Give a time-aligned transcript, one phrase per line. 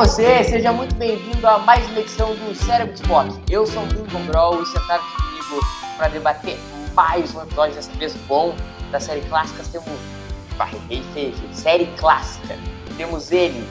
[0.00, 3.38] Você, seja muito bem-vindo a mais uma edição do Cérebro de Spock.
[3.50, 5.60] Eu sou o Bruno Gombrol e sentado comigo
[5.98, 6.58] para debater
[6.94, 8.54] mais um episódio dessa vez bom
[8.90, 9.62] da série clássica.
[9.70, 10.00] Temos
[10.56, 12.56] Barriguei Feijão, série clássica.
[12.96, 13.62] Temos ele,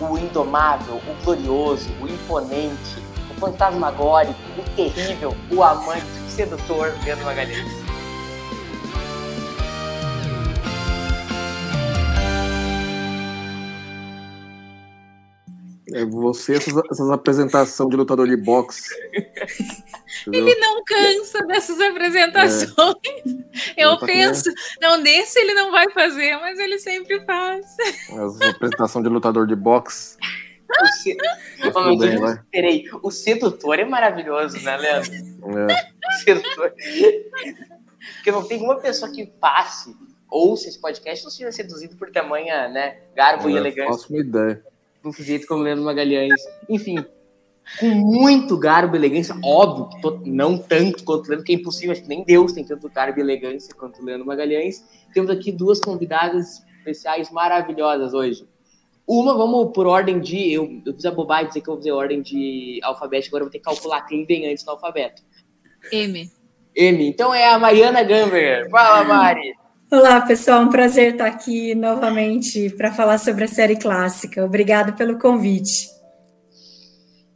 [0.00, 2.96] o indomável, o glorioso, o imponente,
[3.30, 7.85] o fantasmagórico, o terrível, o amante, o sedutor Pedro Magalhães.
[15.96, 18.94] É você, essas, essas apresentações de lutador de boxe.
[20.30, 22.98] Ele não cansa dessas apresentações.
[23.74, 23.82] É.
[23.82, 27.64] Eu tá penso, não, nesse ele não vai fazer, mas ele sempre faz.
[28.10, 30.18] As apresentações de lutador de boxe.
[30.68, 31.16] O, se...
[31.74, 35.12] oh, bem, o sedutor é maravilhoso, né, Leandro?
[35.70, 35.96] É.
[36.06, 36.72] O sedutor.
[38.16, 39.96] Porque não tem uma pessoa que passe,
[40.30, 43.92] ouça esse podcast, não seja seduzido por tamanha, né, garbo é, e elegância.
[43.92, 44.62] Faço uma ideia
[45.08, 46.40] um sujeito como Leandro Magalhães.
[46.68, 47.04] Enfim,
[47.80, 49.88] com muito garbo e elegância, óbvio,
[50.24, 53.18] não tanto quanto o Leandro, que é impossível, acho que nem Deus tem tanto garbo
[53.18, 54.84] e elegância quanto o Leandro Magalhães.
[55.12, 58.46] Temos aqui duas convidadas especiais maravilhosas hoje.
[59.06, 60.52] Uma, vamos por ordem de.
[60.52, 63.42] Eu, eu fiz a bobagem de dizer que eu vou fazer ordem de alfabeto, agora
[63.42, 65.22] eu vou ter que calcular quem vem antes no alfabeto.
[65.92, 66.28] M.
[66.74, 67.08] M.
[67.08, 68.68] Então é a Mariana Gamber.
[68.68, 69.54] Fala, Mari.
[69.88, 70.62] Olá, pessoal.
[70.62, 74.44] Um prazer estar aqui novamente para falar sobre a série clássica.
[74.44, 75.88] Obrigado pelo convite.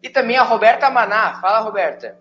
[0.02, 1.40] E também a Roberta Maná.
[1.40, 2.18] Fala, Roberta.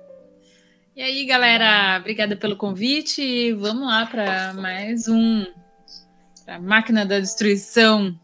[0.95, 3.53] E aí, galera, obrigada pelo convite.
[3.53, 5.47] Vamos lá para mais um
[6.47, 8.15] a Máquina da Destruição.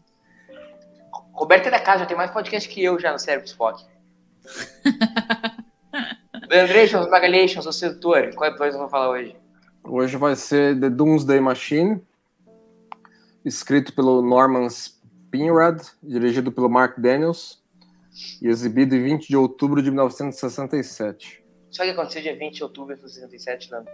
[1.32, 3.84] Roberta é da casa, já tem mais podcast que eu já no Cérebro Spock.
[6.48, 8.32] Leandrations, Magalhations, o sedutor.
[8.36, 9.36] Qual episódio nós vamos falar hoje?
[9.88, 12.02] Hoje vai ser The Doomsday Machine,
[13.44, 17.62] escrito pelo Norman Spinrad, dirigido pelo Mark Daniels
[18.42, 21.44] e exibido em 20 de outubro de 1967.
[21.70, 23.88] Sabe o que aconteceu dia 20 de outubro de 1967, Nando?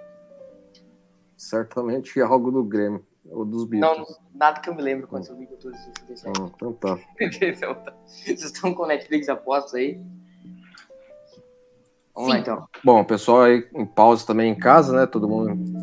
[1.36, 3.98] Certamente é algo do Grêmio, ou dos Beatles.
[4.08, 6.40] Não, nada que eu me lembro quando eu vi de outubro de 1967.
[6.40, 6.98] Hum, então tá.
[7.42, 7.94] então tá.
[8.06, 10.00] Vocês estão com Netflix apostos aí?
[12.14, 12.36] Vamos Sim.
[12.36, 12.68] lá, então.
[12.84, 15.06] Bom, o pessoal aí em pausa também em casa, né?
[15.06, 15.81] Todo mundo.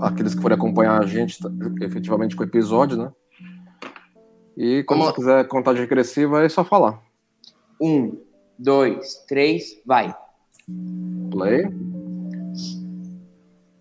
[0.00, 1.50] Aqueles que forem acompanhar a gente tá,
[1.82, 3.12] efetivamente com o episódio, né?
[4.56, 5.14] E quando Vamos...
[5.14, 7.02] você quiser contagem regressiva, é só falar.
[7.80, 8.18] Um,
[8.58, 10.14] dois, três, vai.
[11.30, 11.64] Play.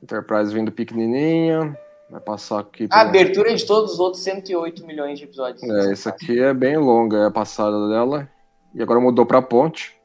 [0.02, 1.78] Enterprise vindo pequenininha.
[2.10, 2.88] Vai passar aqui.
[2.92, 5.62] A abertura de todos os outros 108 milhões de episódios.
[5.64, 8.30] É, esse aqui é bem longa, é a passada dela.
[8.74, 9.98] E agora mudou para ponte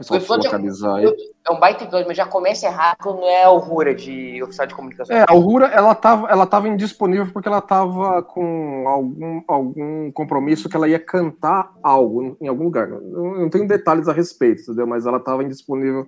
[0.00, 1.29] pessoal se localizar aí.
[1.46, 4.74] É um baita episódio, mas já começa errado quando é a Aurora de oficial de
[4.74, 5.16] comunicação.
[5.16, 10.68] É, a Aurora, ela tava, ela tava indisponível porque ela tava com algum, algum compromisso
[10.68, 12.88] que ela ia cantar algo em algum lugar.
[12.88, 14.86] Não tenho detalhes a respeito, entendeu?
[14.86, 16.06] Mas ela tava indisponível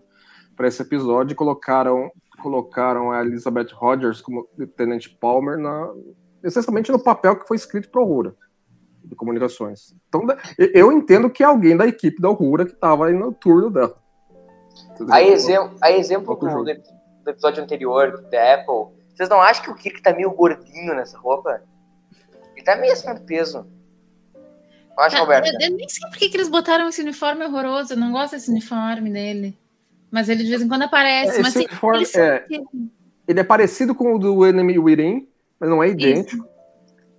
[0.55, 2.11] para esse episódio e colocaram,
[2.43, 5.91] colocaram a Elizabeth Rogers como Tenente Palmer na,
[6.45, 8.35] essencialmente no papel que foi escrito para Aurora
[9.05, 9.95] de comunicações.
[10.09, 10.27] Então,
[10.59, 14.02] eu entendo que é alguém da equipe da Rura que estava aí no turno dela.
[15.11, 19.75] A, exemplo, a exemplo do, do, episódio anterior da Apple, vocês não acham que o
[19.75, 21.63] Kirk tá meio gordinho nessa roupa?
[22.55, 23.67] Ele tá meio acima do peso.
[24.97, 25.47] Eu acho, ah, Roberto.
[25.47, 27.95] Eu, eu, nem sei por que eles botaram esse uniforme horroroso.
[27.95, 29.59] Eu não gosto desse uniforme dele.
[30.11, 31.39] Mas ele de vez em quando aparece.
[31.39, 32.45] É, mas, assim, uniforme, é,
[33.27, 35.29] ele é parecido com o do Enemy Within,
[35.59, 36.45] mas não é idêntico.
[36.45, 36.52] Isso.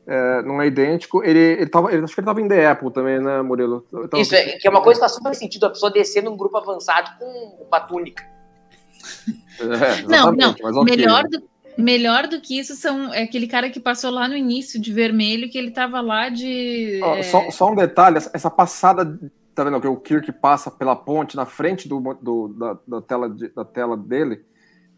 [0.06, 1.24] É, não é idêntico.
[1.24, 3.86] Ele, ele, tava, ele acho que ele tava em The Apple também, né, Murilo?
[4.16, 6.58] Isso, é, que é uma coisa que faz super sentido, a pessoa descer num grupo
[6.58, 8.24] avançado com uma túnica.
[9.60, 10.82] É, não, não.
[10.82, 10.98] Okay.
[10.98, 11.44] Melhor, do,
[11.78, 15.48] melhor do que isso são é aquele cara que passou lá no início de vermelho,
[15.48, 17.00] que ele tava lá de.
[17.04, 17.22] É...
[17.22, 19.20] só, só, um detalhe: essa passada,
[19.54, 19.80] tá vendo?
[19.80, 23.64] Que o Kirk passa pela ponte na frente do, do da, da, tela de, da
[23.64, 24.44] tela dele.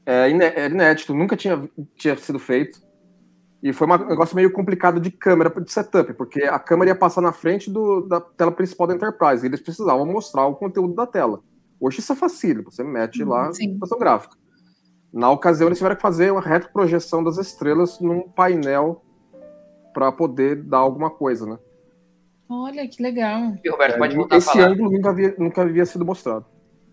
[0.06, 2.80] É, é inédito, nunca tinha, tinha sido feito.
[3.66, 7.20] E foi um negócio meio complicado de câmera, de setup, porque a câmera ia passar
[7.20, 11.08] na frente do, da tela principal da Enterprise, e eles precisavam mostrar o conteúdo da
[11.08, 11.42] tela.
[11.80, 14.38] Hoje isso é fácil, você mete lá uhum, a computação gráfica.
[15.12, 19.04] Na ocasião, eles tiveram que fazer uma retroprojeção das estrelas num painel
[19.96, 21.58] para poder dar alguma coisa, né?
[22.48, 23.56] Olha, que legal.
[23.64, 24.68] E Roberto, pode voltar Esse a falar.
[24.68, 26.46] ângulo nunca havia, nunca havia sido mostrado.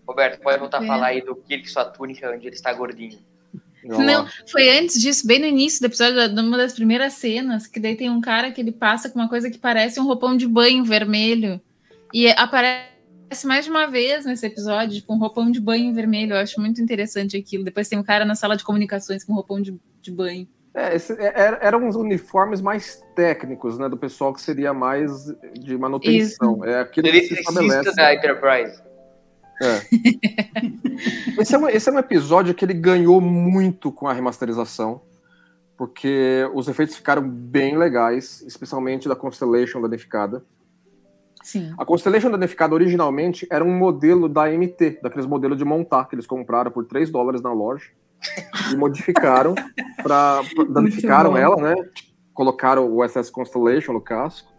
[0.07, 0.87] Roberto, pode voltar a É.
[0.87, 3.19] falar aí do Kirk sua túnica, onde ele está gordinho.
[3.87, 7.95] Não, foi antes disso, bem no início do episódio, numa das primeiras cenas, que daí
[7.95, 10.83] tem um cara que ele passa com uma coisa que parece um roupão de banho
[10.85, 11.59] vermelho.
[12.13, 16.33] E aparece mais de uma vez nesse episódio, com um roupão de banho vermelho.
[16.33, 17.63] Eu acho muito interessante aquilo.
[17.63, 20.47] Depois tem um cara na sala de comunicações com um roupão de, de banho.
[20.75, 23.87] É, esse- é, era- eram uns uniformes mais técnicos, né?
[23.89, 25.11] Do pessoal que seria mais
[25.59, 26.63] de manutenção.
[26.65, 27.95] É aquilo que se estabelece.
[27.95, 28.81] da Enterprise.
[31.39, 35.01] Esse é, um, esse é um episódio que ele ganhou muito com a remasterização,
[35.75, 40.43] porque os efeitos ficaram bem legais, especialmente da Constellation danificada.
[41.41, 41.73] Sim.
[41.77, 46.27] A Constellation danificada originalmente era um modelo da MT, daqueles modelos de montar que eles
[46.27, 47.89] compraram por 3 dólares na loja
[48.71, 49.55] e modificaram
[50.01, 51.75] para danificaram ela, né?
[52.33, 54.52] Colocaram o SS Constellation no casco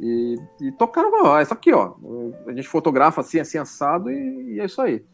[0.00, 1.94] e, e tocaram, ó, essa aqui, ó.
[2.46, 5.04] A gente fotografa assim, assim assado e, e é isso aí.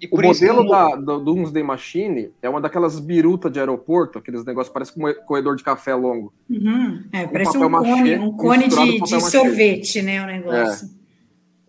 [0.00, 4.18] E O isso modelo que da, do Doomsday Machine é uma daquelas birutas de aeroporto,
[4.18, 6.32] aqueles negócios, parece um corredor de café longo.
[6.48, 7.02] Uhum.
[7.12, 10.22] É, parece papel um cone, machê um cone de, de sorvete, né?
[10.22, 10.88] O negócio.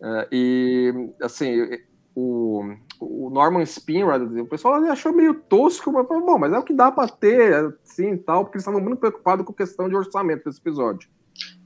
[0.02, 1.78] É, e, assim,
[2.14, 6.62] o, o Norman Spinrad, o pessoal achou meio tosco, mas falou, bom, mas é o
[6.62, 9.88] que dá para ter, assim, e tal, porque eles estavam muito preocupados com a questão
[9.88, 11.08] de orçamento desse episódio.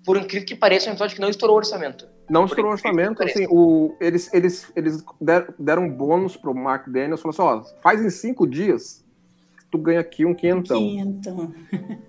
[0.07, 2.07] Por incrível que pareça, é um episódio que não estourou o orçamento.
[2.31, 6.55] Não Por estourou o orçamento, assim, o, eles, eles, eles der- deram um bônus pro
[6.55, 9.05] Mark Daniels, falou assim, ó, faz em cinco dias,
[9.71, 10.79] tu ganha aqui um quinhentão.
[10.79, 11.53] Quinto.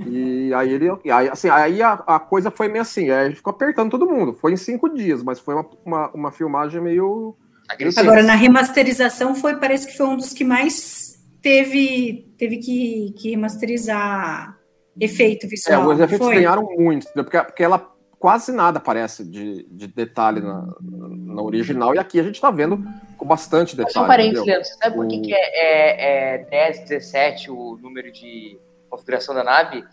[0.06, 3.36] E aí ele, e aí, assim, aí a, a coisa foi meio assim, aí ele
[3.36, 4.34] ficou apertando todo mundo.
[4.34, 7.36] Foi em cinco dias, mas foi uma, uma, uma filmagem meio.
[7.68, 8.06] Agressivo.
[8.06, 13.32] Agora, na remasterização, foi, parece que foi um dos que mais teve, teve que, que
[13.32, 14.57] remasterizar
[15.00, 15.88] efeito É, visual.
[15.88, 16.36] os efeitos foi?
[16.36, 22.00] ganharam muito, porque, porque ela quase nada aparece de, de detalhe na, na original, e
[22.00, 22.84] aqui a gente tá vendo
[23.18, 24.08] com bastante Só um detalhe.
[24.08, 24.46] parênteses?
[24.46, 24.66] Leandro.
[24.66, 28.58] Você sabe por que, que é, é, é 10, 17 o número de
[28.90, 29.84] configuração da nave?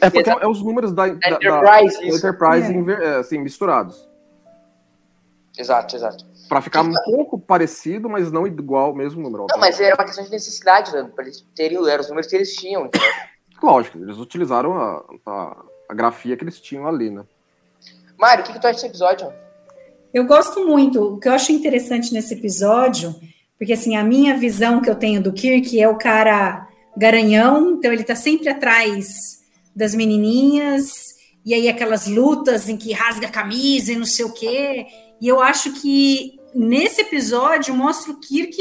[0.00, 2.06] É porque é os números da, da, Enterprise, da.
[2.16, 3.04] Enterprise É.
[3.04, 4.08] é, assim, misturados.
[5.56, 6.24] Exato, exato.
[6.48, 9.46] Para ficar um pouco parecido, mas não igual o mesmo número.
[9.48, 11.12] Não, mas era uma questão de necessidade, Leandro.
[11.12, 12.86] Pra eles terem, eram os números que eles tinham.
[12.86, 13.08] entendeu?
[13.64, 17.24] Lógico, eles utilizaram a, a, a grafia que eles tinham ali, né?
[18.18, 19.32] Mário, o que, que tu acha desse episódio?
[20.12, 21.14] Eu gosto muito.
[21.14, 23.14] O que eu acho interessante nesse episódio,
[23.56, 27.90] porque assim, a minha visão que eu tenho do Kirk é o cara garanhão, então
[27.90, 29.42] ele tá sempre atrás
[29.74, 34.32] das menininhas, e aí aquelas lutas em que rasga a camisa e não sei o
[34.32, 34.86] quê.
[35.22, 38.54] E eu acho que nesse episódio mostra o Kirk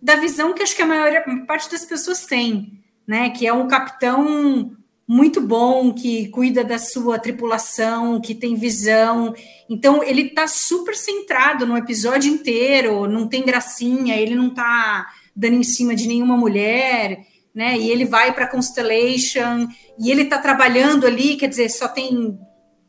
[0.00, 2.77] da visão que acho que a maior parte das pessoas tem,
[3.08, 3.30] né?
[3.30, 4.76] Que é um capitão
[5.06, 9.34] muito bom, que cuida da sua tripulação, que tem visão.
[9.70, 15.54] Então, ele está super centrado no episódio inteiro, não tem gracinha, ele não está dando
[15.54, 17.24] em cima de nenhuma mulher,
[17.54, 17.78] né?
[17.78, 19.66] E ele vai para Constellation,
[19.98, 22.38] e ele está trabalhando ali, quer dizer, só tem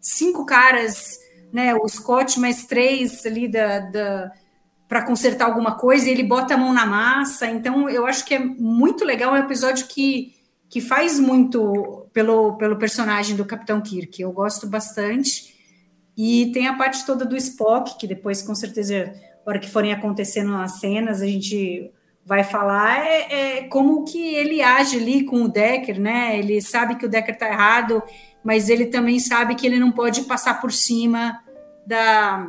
[0.02, 1.18] cinco caras,
[1.54, 1.74] né?
[1.74, 3.80] O Scott mais três ali da.
[3.80, 4.32] da
[4.90, 7.48] para consertar alguma coisa, e ele bota a mão na massa.
[7.48, 10.38] Então, eu acho que é muito legal, é um episódio que
[10.70, 14.22] que faz muito pelo, pelo personagem do Capitão Kirk.
[14.22, 15.56] Eu gosto bastante.
[16.16, 19.06] E tem a parte toda do Spock, que depois, com certeza,
[19.46, 21.92] na hora que forem acontecendo as cenas, a gente
[22.24, 26.38] vai falar é, é como que ele age ali com o Decker, né?
[26.38, 28.04] Ele sabe que o Decker tá errado,
[28.44, 31.40] mas ele também sabe que ele não pode passar por cima
[31.88, 32.48] da,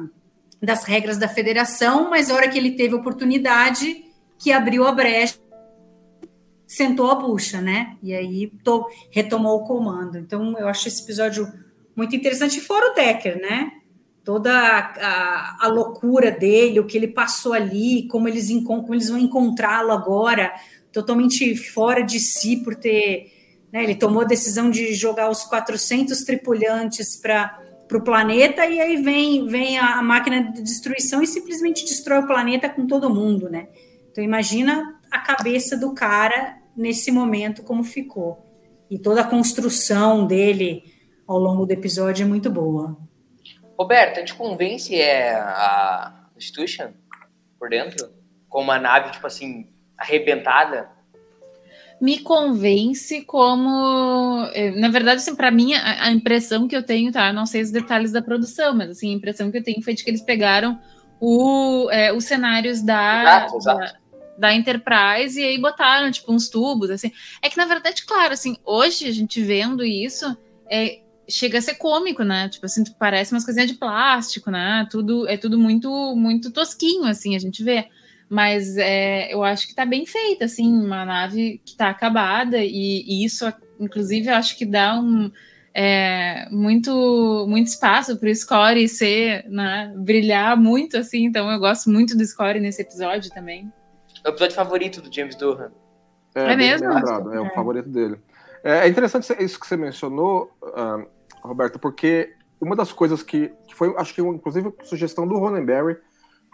[0.62, 4.04] das regras da federação, mas a hora que ele teve oportunidade,
[4.38, 5.38] que abriu a brecha,
[6.66, 7.96] sentou a bucha, né?
[8.02, 10.18] E aí to, retomou o comando.
[10.18, 11.50] Então, eu acho esse episódio
[11.96, 13.72] muito interessante, fora o Decker, né?
[14.22, 19.08] Toda a, a, a loucura dele, o que ele passou ali, como eles, como eles
[19.08, 20.52] vão encontrá-lo agora,
[20.92, 23.32] totalmente fora de si por ter.
[23.72, 27.60] Né, ele tomou a decisão de jogar os 400 tripulantes para
[27.98, 32.68] o planeta e aí vem, vem a, máquina de destruição e simplesmente destrói o planeta
[32.68, 33.68] com todo mundo, né?
[34.10, 38.38] Então imagina a cabeça do cara nesse momento como ficou.
[38.90, 40.84] E toda a construção dele
[41.26, 42.96] ao longo do episódio é muito boa.
[43.78, 46.90] Roberto, gente convence é, a Institution
[47.58, 48.10] por dentro?
[48.48, 50.90] Com uma nave, tipo assim, arrebentada?
[52.00, 54.46] Me convence como.
[54.76, 57.28] Na verdade, assim, para mim, a, a, impressão que eu tenho, tá?
[57.28, 59.94] Eu não sei os detalhes da produção, mas assim, a impressão que eu tenho foi
[59.94, 60.78] de que eles pegaram
[61.20, 64.00] o, é, os cenários da, exato, exato
[64.40, 67.12] da Enterprise e aí botaram, tipo, uns tubos, assim.
[67.42, 70.34] É que, na verdade, claro, assim, hoje a gente vendo isso,
[70.70, 72.48] é, chega a ser cômico, né?
[72.48, 74.88] Tipo assim, parece umas coisinhas de plástico, né?
[74.90, 77.88] Tudo é tudo muito muito tosquinho, assim, a gente vê.
[78.32, 83.02] Mas é, eu acho que tá bem feita, assim, uma nave que tá acabada, e,
[83.04, 83.44] e isso,
[83.80, 85.28] inclusive, eu acho que dá um
[85.74, 91.90] é, muito muito espaço para o Score ser, né, brilhar muito, assim, então eu gosto
[91.90, 93.68] muito do Score nesse episódio também.
[94.24, 95.72] É o episódio favorito do James Durham.
[96.32, 96.88] É, É mesmo?
[96.88, 97.50] lembrado, é o É.
[97.54, 98.16] favorito dele.
[98.62, 101.04] É, é interessante isso que você mencionou, ah,
[101.42, 105.96] Roberto, porque uma das coisas que, que foi, acho que inclusive sugestão do Ronenberry,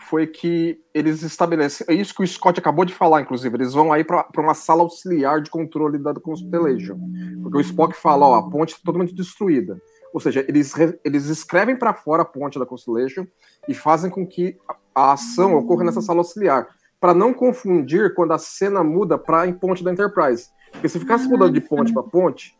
[0.08, 3.92] foi que eles estabelecem, é isso que o Scott acabou de falar, inclusive, eles vão
[3.92, 6.96] aí para uma sala auxiliar de controle da Constellation.
[7.42, 9.80] Porque o Spock fala, ó, a ponte está totalmente destruída.
[10.12, 10.72] Ou seja, eles,
[11.04, 13.26] eles escrevem para fora a ponte da Constellation
[13.68, 14.56] e fazem com que
[14.94, 16.66] a, ação ocorra nessa sala auxiliar,
[17.00, 20.48] para não confundir quando a cena muda para em ponte da Enterprise.
[20.72, 22.56] Porque se ficasse mudando de ponte para ponte,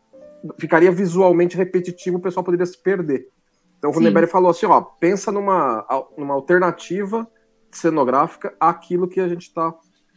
[0.58, 3.26] ficaria visualmente repetitivo, o pessoal poderia se perder.
[3.78, 4.00] Então o Sim.
[4.00, 5.86] Ronenberry falou assim, ó, pensa numa,
[6.18, 7.26] numa alternativa
[7.76, 9.72] cenográfica àquilo que a gente está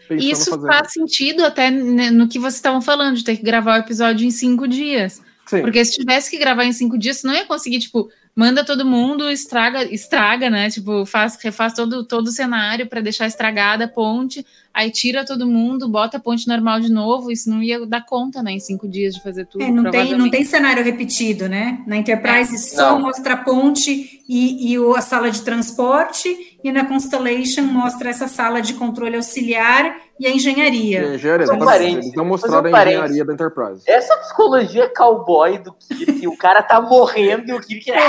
[0.08, 0.68] pensando Isso fazer.
[0.68, 4.26] faz sentido até né, no que vocês estavam falando, de ter que gravar o episódio
[4.26, 5.22] em cinco dias.
[5.46, 5.62] Sim.
[5.62, 8.86] Porque se tivesse que gravar em cinco dias, você não ia conseguir, tipo, manda todo
[8.86, 10.70] mundo, estraga, estraga, né?
[10.70, 15.48] Tipo, faz, refaz todo, todo o cenário para deixar estragada a ponte, aí tira todo
[15.48, 18.52] mundo, bota a ponte normal de novo, isso não ia dar conta, né?
[18.52, 19.64] Em cinco dias de fazer tudo.
[19.64, 21.84] É, não, tem, não tem cenário repetido, né?
[21.88, 23.02] Na Enterprise só Não.
[23.02, 28.62] mostra a ponte e, e a sala de transporte, e na Constellation mostra essa sala
[28.62, 31.16] de controle auxiliar e a engenharia.
[31.16, 31.66] Engenharia, um exatamente.
[31.66, 33.84] parênteses, Eles não mostraram um a engenharia da Enterprise.
[33.88, 37.90] Essa psicologia cowboy do Kirk, o cara tá morrendo e o Kirk.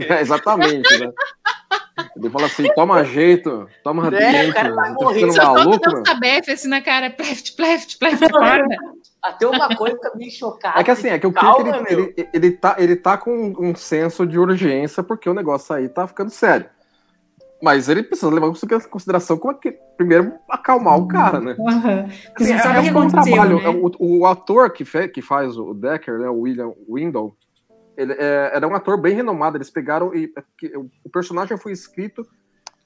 [0.08, 1.12] É, exatamente, né?
[2.16, 5.32] Ele fala assim, toma jeito, toma É, jeito, o cara tá tá morrendo.
[5.32, 6.00] Só maluco, dar meu.
[6.00, 8.76] um tabefe assim na cara, pleft, pleft, pleft, acorda.
[9.22, 10.80] Até uma coisa fica meio chocada.
[10.80, 13.52] É que assim, é que o Kirk, Calma, ele, ele, ele, tá, ele tá com
[13.58, 16.66] um senso de urgência, porque o negócio aí tá ficando sério.
[17.62, 21.54] Mas ele precisa levar isso em consideração como é que, primeiro, acalmar o cara, né?
[21.54, 23.60] Porque Assim, é o que um trabalho.
[23.62, 23.68] né?
[23.98, 27.36] O, o ator que, fe- que faz o Decker, né, o William Windle,
[27.96, 29.56] ele é, era um ator bem renomado.
[29.56, 32.26] Eles pegaram e é que o, personagem foi escrito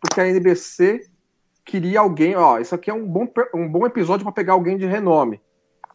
[0.00, 1.08] porque a NBC
[1.64, 2.36] queria alguém.
[2.36, 5.40] Ó, isso aqui é um bom, um bom episódio para pegar alguém de renome.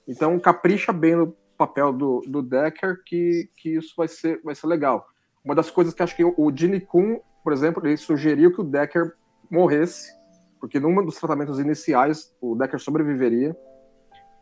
[0.07, 4.67] Então capricha bem no papel do, do Decker que, que isso vai ser, vai ser
[4.67, 5.07] legal.
[5.43, 8.63] Uma das coisas que acho que o, Gene Kun, por exemplo, ele sugeriu que o
[8.63, 9.13] Decker
[9.49, 10.11] morresse,
[10.59, 13.55] porque num dos tratamentos iniciais o Decker sobreviveria.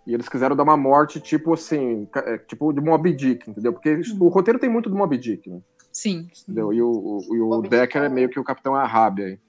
[0.07, 3.73] E eles quiseram dar uma morte, tipo assim, é, tipo de Moby Dick, entendeu?
[3.73, 5.59] Porque isso- o roteiro tem muito do Moby Dick, né?
[5.91, 6.27] Sim.
[6.43, 6.71] Entendeu?
[6.73, 9.39] E o, o, e o Decker é é um- meio que o Capitão Arábia aí.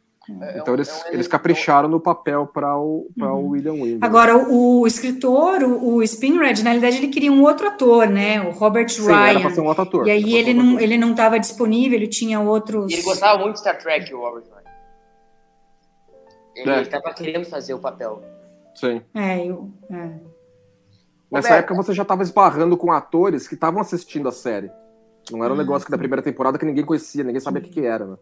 [0.43, 3.73] É Então um- eles, é um eles capricharam no papel para o, pra o William
[3.75, 3.99] Windle.
[4.03, 8.41] Agora, o, o escritor, o, o Spinrad, na realidade, ele queria um outro ator, né?
[8.43, 9.63] O Robert Sim, era pra ser Ryan.
[9.63, 10.07] um outro ator.
[10.07, 10.83] E Era aí ele outro não, ator.
[10.83, 12.91] ele não estava disponível, ele tinha outros.
[12.91, 14.73] E ele gostava muito de Star Trek, o Robert Ryan.
[16.57, 16.83] Ele É.
[16.83, 18.23] estava querendo fazer o papel.
[18.75, 19.01] Sim.
[19.15, 20.11] É, eu, é.
[21.31, 21.65] Nessa Roberto.
[21.65, 24.71] época você já estava esbarrando com atores que estavam assistindo a série.
[25.31, 27.65] Não era um Ah, negócio que da primeira temporada que ninguém conhecia, ninguém sabia o
[27.65, 28.17] que, que era, né?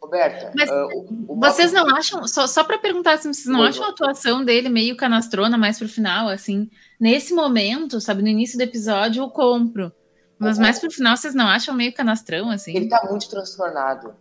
[0.00, 3.58] Roberta, Mas ah, o- o Vocês não acham, só, só para perguntar se vocês não
[3.58, 6.68] Boa, acham a atuação dele meio canastrona mais pro final, assim?
[7.00, 9.92] Nesse momento, sabe, no início do episódio eu compro.
[10.38, 10.62] Mas Uhum.
[10.64, 12.74] mais pro final vocês não acham meio canastrão, assim?
[12.76, 14.14] Ele tá muito transtornado.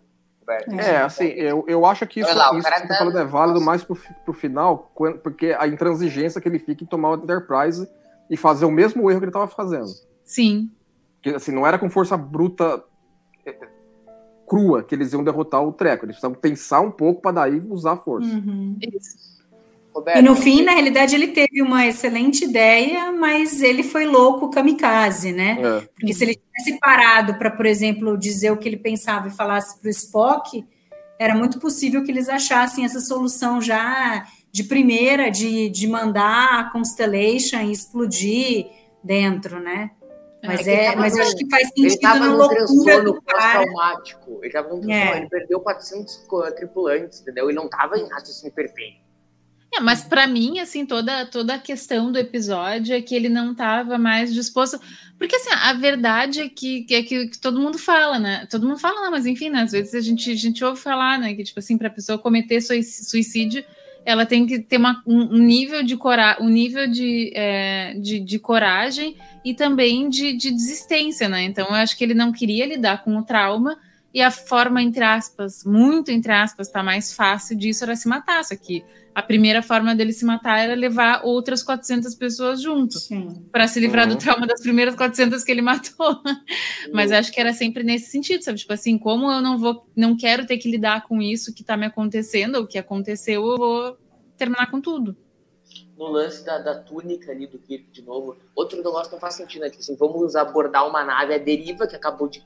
[0.70, 3.24] É, assim, eu, eu acho que isso, lá, isso que você tá tá- falando é
[3.24, 3.96] válido mais pro,
[4.26, 4.92] pro final,
[5.24, 7.88] porque a intransigência que ele fica em tomar o Enterprise
[8.30, 9.90] e fazer o mesmo erro que ele estava fazendo.
[10.24, 10.72] Sim.
[11.22, 12.84] Que assim, não era com força bruta
[13.46, 13.56] é,
[14.48, 16.06] crua que eles iam derrotar o treco.
[16.06, 18.30] Eles precisavam pensar um pouco para daí usar a força.
[18.30, 18.78] Uhum.
[18.82, 19.41] Isso.
[19.94, 24.50] Roberto, E no fim, na realidade, ele teve uma excelente ideia, mas ele foi louco
[24.50, 25.58] kamikaze, né?
[25.62, 25.82] É.
[26.00, 29.80] Porque se ele tivesse parado para, por exemplo, dizer o que ele pensava e falasse
[29.80, 30.64] para o Spock,
[31.20, 36.72] era muito possível que eles achassem essa solução já de primeira, de, de mandar a
[36.72, 38.68] Constellation explodir
[39.04, 39.92] dentro, né?
[40.44, 43.22] Mas, É é, mas eu no- acho que faz Ele sentido tava na loucura do
[43.22, 43.60] cara.
[43.60, 44.40] pós-traumático.
[44.42, 45.18] Ele tava num transtorno, É.
[45.20, 47.48] ele perdeu 400 co- tripulantes, entendeu?
[47.50, 48.98] Ele não tava em raciocínio perfeito.
[49.74, 53.56] É, mas pra mim, assim, toda, toda a questão do episódio é que ele não
[53.56, 54.80] tava mais disposto.
[55.18, 58.46] Porque, assim, a verdade é que, que é que, que todo mundo fala, né?
[58.50, 59.62] Todo mundo fala, mas enfim, né?
[59.62, 61.34] Às vezes a gente, a gente ouve falar, né?
[61.34, 63.64] Que, tipo assim, pra pessoa cometer sui- suicídio,
[64.04, 68.40] ela tem que ter uma, um, nível de coragem, um nível de, é, de, de
[68.40, 71.44] coragem e também de, de desistência, né?
[71.44, 73.78] Então, eu acho que ele não queria lidar com o trauma.
[74.14, 78.44] E a forma, entre aspas, muito entre aspas, tá mais fácil disso era se matar.
[78.44, 82.98] Só que a primeira forma dele se matar era levar outras 400 pessoas junto,
[83.52, 84.16] para se livrar uhum.
[84.16, 86.22] do trauma das primeiras 400 que ele matou.
[86.94, 88.60] Mas acho que era sempre nesse sentido, sabe?
[88.60, 91.76] Tipo assim, como eu não vou, não quero ter que lidar com isso que tá
[91.76, 93.98] me acontecendo, ou que aconteceu, eu vou
[94.38, 95.16] terminar com tudo.
[95.98, 99.36] No lance da, da túnica ali do Kirk de novo, outro negócio que não faz
[99.36, 99.70] sentido, né?
[99.70, 102.44] Que assim, vamos abordar uma nave a deriva que acabou de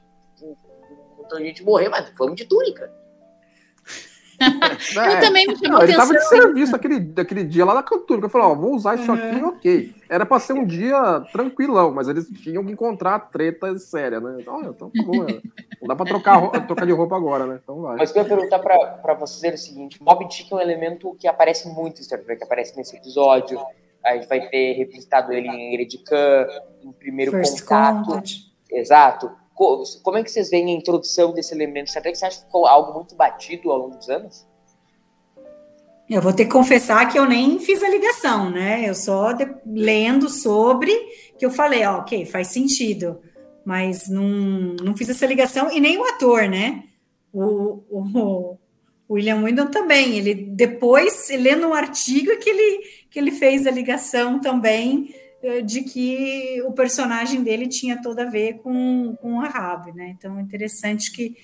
[1.17, 2.91] muita gente morrer, mas vamos de túnica.
[4.95, 5.13] É.
[5.13, 8.25] Eu também me chamou Ele tava de serviço aquele, aquele dia lá na cantura, que
[8.25, 9.95] eu falei, ó, vou usar isso aqui, ok.
[10.09, 14.37] Era pra ser um dia tranquilão, mas eles tinham que encontrar treta séria, né?
[14.39, 15.41] Então, então tá bom, né?
[15.81, 17.59] Não dá pra trocar, trocar de roupa agora, né?
[17.61, 17.97] Então vai.
[17.97, 21.15] Mas eu ia perguntar pra, pra vocês é o seguinte, Mob Dick é um elemento
[21.19, 23.59] que aparece muito em Star Trek, aparece nesse episódio,
[24.05, 26.47] a gente vai ter revisitado ele em Eredican,
[26.83, 28.05] em Primeiro First Contato.
[28.05, 28.53] Contact.
[28.71, 29.44] Exato.
[29.55, 31.89] Como é que vocês veem a introdução desse elemento?
[31.89, 34.45] Você acha que ficou algo muito batido ao longo dos anos?
[36.09, 38.87] Eu vou ter que confessar que eu nem fiz a ligação, né?
[38.87, 40.93] Eu só de, lendo sobre
[41.37, 43.19] que eu falei, ó, ok, faz sentido,
[43.65, 44.27] mas não,
[44.83, 46.83] não fiz essa ligação e nem o ator, né?
[47.33, 48.57] O, o,
[49.07, 53.71] o William Windom também, ele depois, lendo um artigo que ele, que ele fez a
[53.71, 55.13] ligação também
[55.65, 60.15] de que o personagem dele tinha toda a ver com, com a Rabi, né?
[60.17, 61.35] Então é interessante que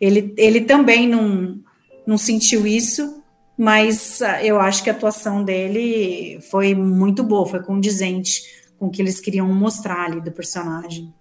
[0.00, 1.60] ele, ele também não,
[2.06, 3.22] não sentiu isso,
[3.56, 8.42] mas ah, eu acho que a atuação dele foi muito boa, foi condizente
[8.78, 11.12] com o que eles queriam mostrar ali do personagem.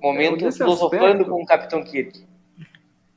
[0.00, 2.24] Momento filosofando com o Capitão Kirk.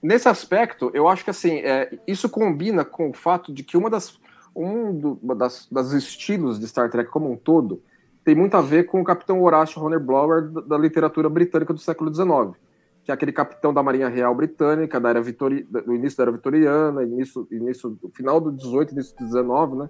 [0.01, 3.87] Nesse aspecto, eu acho que assim, é, isso combina com o fato de que uma
[3.87, 4.19] das
[4.55, 7.81] um do, das, das, estilos de Star Trek como um todo
[8.23, 12.13] tem muito a ver com o capitão Horatio Hornblower da, da literatura britânica do século
[12.13, 12.59] XIX,
[13.03, 16.31] que é aquele capitão da Marinha Real Britânica, da era Vitori, do início da era
[16.31, 19.89] vitoriana, início, início, final do 18, início do 19, né?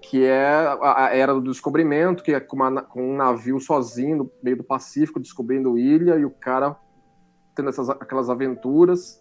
[0.00, 4.16] que é a, a era do descobrimento, que é com, uma, com, um navio sozinho
[4.18, 6.76] no meio do Pacífico, descobrindo ilha, e o cara
[7.54, 9.20] tendo essas, aquelas aventuras.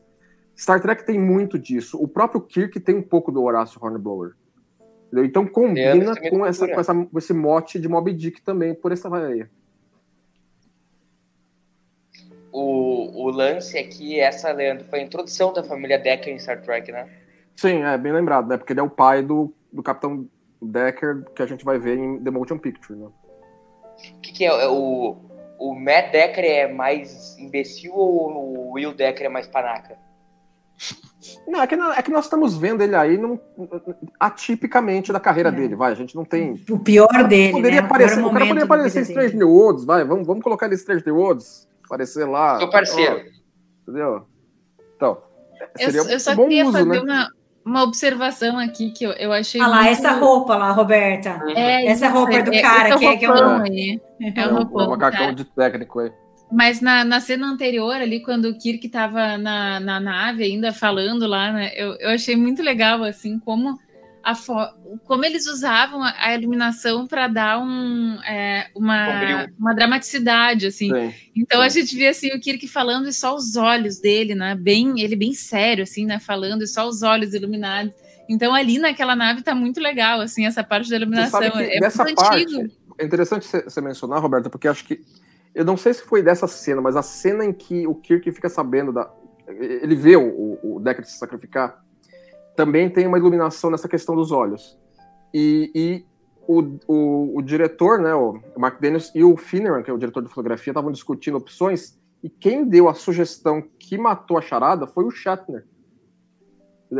[0.56, 1.98] Star Trek tem muito disso.
[2.02, 4.36] O próprio Kirk tem um pouco do Horácio Hornblower.
[5.08, 5.26] Entendeu?
[5.26, 9.10] Então combina com, essa, com, essa, com esse mote de Moby Dick também, por essa
[9.10, 9.50] vaia.
[12.52, 16.92] O, o lance aqui, essa, Leandro, foi a introdução da família Decker em Star Trek,
[16.92, 17.08] né?
[17.56, 18.58] Sim, é bem lembrado, né?
[18.58, 20.28] Porque ele é o pai do, do Capitão
[20.62, 23.08] Decker que a gente vai ver em The Motion Picture, né?
[23.08, 25.18] O que, que é, é o,
[25.58, 29.98] o Matt Decker é mais imbecil ou o Will Decker é mais panaca?
[31.48, 33.40] Não, é que, é que nós estamos vendo ele aí num,
[34.20, 35.52] atipicamente da carreira é.
[35.52, 35.92] dele, vai.
[35.92, 36.64] A gente não tem.
[36.70, 37.54] O pior dele.
[37.54, 37.88] Poderia né?
[37.88, 40.04] aparecer, o, o cara poderia aparecer em Strange New Worlds, vai.
[40.04, 42.60] Vamos, vamos colocar ele em Strange New Worlds, aparecer lá.
[42.60, 43.16] Seu parceiro.
[43.16, 44.26] Ó, entendeu?
[44.96, 45.18] Então.
[45.78, 47.00] Seria eu, eu só queria uso, fazer né?
[47.00, 47.32] uma,
[47.66, 49.62] uma observação aqui que eu, eu achei.
[49.62, 49.92] Ah lá, muito...
[49.92, 51.42] essa roupa lá, Roberta.
[51.56, 53.66] É, essa roupa é, do cara é, que é, que é, um...
[53.66, 54.00] é,
[54.36, 56.12] é, um roupão, é um macacão de técnico aí.
[56.52, 61.28] Mas na, na cena anterior, ali, quando o Kirk estava na, na nave ainda falando
[61.28, 63.78] lá, né, eu, eu achei muito legal, assim, como,
[64.24, 64.34] a
[65.04, 70.90] como eles usavam a, a iluminação para dar um, é, uma, uma dramaticidade, assim.
[70.90, 71.66] Sim, então sim.
[71.66, 75.18] a gente via, assim, o Kirk falando e só os olhos dele, né, bem, ele
[75.18, 77.94] bem sério, assim, né, falando e só os olhos iluminados.
[78.30, 81.42] Então ali naquela nave tá muito legal, assim, essa parte da iluminação.
[81.42, 82.72] é muito parte, antigo.
[82.98, 85.02] É interessante você mencionar, Roberta, porque acho que
[85.58, 88.48] eu não sei se foi dessa cena, mas a cena em que o Kirk fica
[88.48, 89.12] sabendo da.
[89.48, 91.84] Ele vê o, o Deckard se sacrificar.
[92.56, 94.78] Também tem uma iluminação nessa questão dos olhos.
[95.34, 96.06] E, e
[96.48, 100.22] o, o, o, diretor, né, o Mark Daniels e o Finneran, que é o diretor
[100.22, 102.00] de fotografia, estavam discutindo opções.
[102.22, 105.66] E quem deu a sugestão que matou a charada foi o Shatner.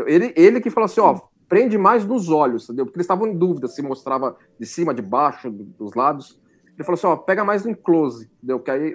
[0.08, 2.86] Ele, ele que falou assim: ó, prende mais nos olhos, entendeu?
[2.86, 6.40] Porque eles estavam em dúvida se mostrava de cima, de baixo, dos lados.
[6.78, 8.60] Ele falou assim: ó, pega mais no close, entendeu?
[8.60, 8.94] Que aí,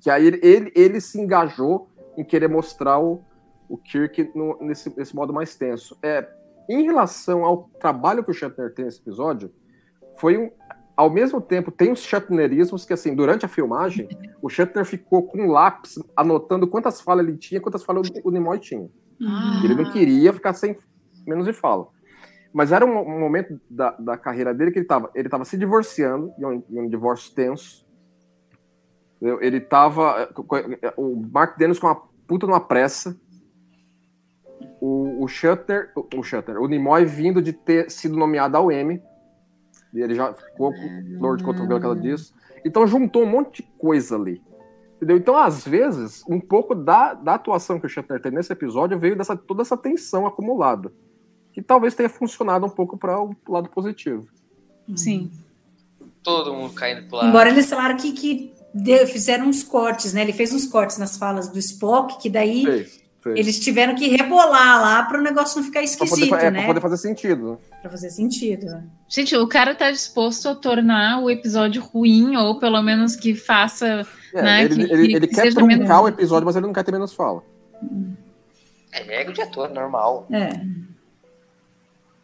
[0.00, 3.22] que aí ele, ele, ele se engajou em querer mostrar o,
[3.68, 5.98] o Kirk no, nesse, nesse modo mais tenso.
[6.02, 6.26] É,
[6.68, 9.52] em relação ao trabalho que o Shatner tem nesse episódio,
[10.18, 10.50] foi um.
[10.94, 14.08] Ao mesmo tempo, tem os Shatnerismos que, assim, durante a filmagem,
[14.42, 18.58] o Shatner ficou com um lápis anotando quantas falas ele tinha, quantas falas o Nimoy
[18.58, 18.88] tinha.
[19.20, 19.62] Ah.
[19.64, 20.76] Ele não queria ficar sem
[21.26, 21.88] menos de fala.
[22.52, 26.32] Mas era um, momento da, da, carreira dele que ele estava ele tava se divorciando,
[26.38, 27.86] em um, em um divórcio tenso.
[29.40, 30.28] Ele estava
[30.96, 33.16] O Mark Dennis com uma puta numa pressa.
[34.80, 39.00] O, o Shutter, o Shutter, o Nimoy vindo de ter sido nomeado ao Emmy.
[39.94, 42.32] Ele já ficou com dor de cotovelo que ela disse.
[42.64, 44.42] Então juntou um monte de coisa ali.
[45.02, 45.16] Entendeu?
[45.16, 49.16] Então, às vezes, um pouco da, da atuação que o Shutter tem nesse episódio veio
[49.16, 50.92] dessa toda essa tensão acumulada.
[51.52, 54.26] Que talvez tenha funcionado um pouco para o lado positivo.
[54.96, 55.30] Sim.
[56.22, 57.28] Todo mundo caindo pro lado.
[57.28, 60.22] Embora eles falaram que, que deu- fizeram uns cortes, né?
[60.22, 63.38] Ele fez uns cortes nas falas do Spock, que daí Fez, fez.
[63.38, 66.50] eles tiveram que rebolar lá para o negócio não ficar Pra poder, esquisito, fa- é,
[66.50, 66.58] né?
[66.60, 67.50] pra poder fazer sentido.
[67.52, 67.58] né?
[67.80, 68.66] Pra fazer sentido.
[68.66, 68.84] né?
[69.08, 74.06] Gente, o cara tá disposto a tornar o episódio ruim, ou pelo menos que faça.
[74.34, 76.66] É, Né, ele, que- ele, que ele quer seja truncar menos- o episódio, mas ele
[76.66, 77.42] não quer ter menos fala.
[78.92, 80.26] É ego de ator, normal.
[80.30, 80.50] É.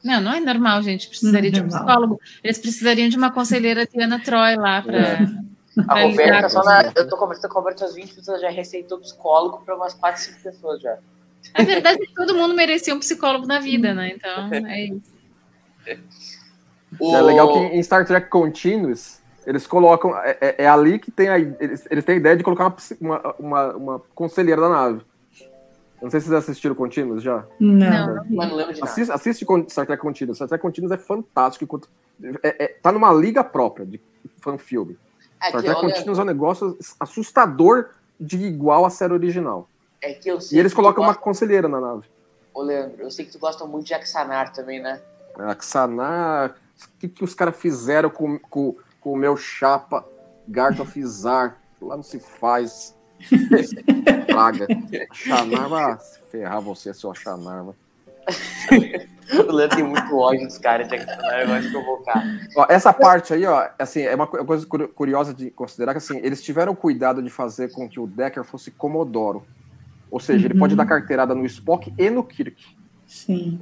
[0.05, 1.09] Não, não é normal, gente.
[1.09, 1.85] Precisaria Não, de um normal.
[1.87, 2.21] psicólogo.
[2.45, 4.97] Eles precisariam de uma conselheira Tiana Troy lá pra.
[4.99, 5.19] É.
[5.89, 8.39] A Roberta, lidar só na, eu tô conversando com a Roberta às 20 minutos, ela
[8.41, 10.97] já receitou psicólogo pra umas 4, 5 pessoas já.
[11.57, 14.13] Na verdade, todo mundo merecia um psicólogo na vida, né?
[14.15, 15.03] Então, é isso.
[16.99, 20.17] O- É legal que em Star Trek Continuous, eles colocam.
[20.17, 22.77] É, é- é ali que tem a, eles, eles têm a ideia de colocar uma,
[23.01, 25.01] uma, uma, uma conselheira da nave.
[26.01, 27.45] Não sei se vocês assistiram Continuous já.
[27.59, 28.15] Não.
[28.15, 28.25] Não.
[28.31, 28.91] Mas não lembro de nada.
[28.93, 30.37] Assiste, assiste Star Trek Continuous.
[30.39, 31.81] Star Trek Continuous é fantástico.
[32.43, 34.01] É, é- tá numa liga própria de
[34.41, 34.97] fan-filme.
[35.43, 37.87] É Star Trek olha, Continuous é um negócio assustador
[38.21, 39.69] de igual à série original.
[40.01, 42.05] é que eu sei E eles colocam uma gosta- conselheira na nave.
[42.55, 45.01] Ô, Leandro, eu sei que tu gosta muito de Axanar também, né?
[45.37, 50.05] A Xanar, o que, que os caras fizeram com, com, com o meu chapa
[50.49, 51.57] Garth of Izar?
[51.81, 52.95] Lá não se faz.
[54.27, 54.67] Praga.
[55.13, 57.65] Xanar vai se ferrar você, seu Xanar.
[57.65, 57.75] vai.
[59.49, 62.23] O Leandro tem muito ódio dos caras de Axanar, eu acho que eu vou cá.
[62.57, 65.99] Ó, essa parte aí, ó, assim, é uma co- coisa curi- curiosa de considerar que
[65.99, 69.43] assim, eles tiveram cuidado de fazer com que o Decker fosse Comodoro.
[70.11, 70.61] Ou seja, ele Uhum.
[70.61, 72.57] pode dar carteirada no Spock e no Kirk.
[73.07, 73.61] Sim.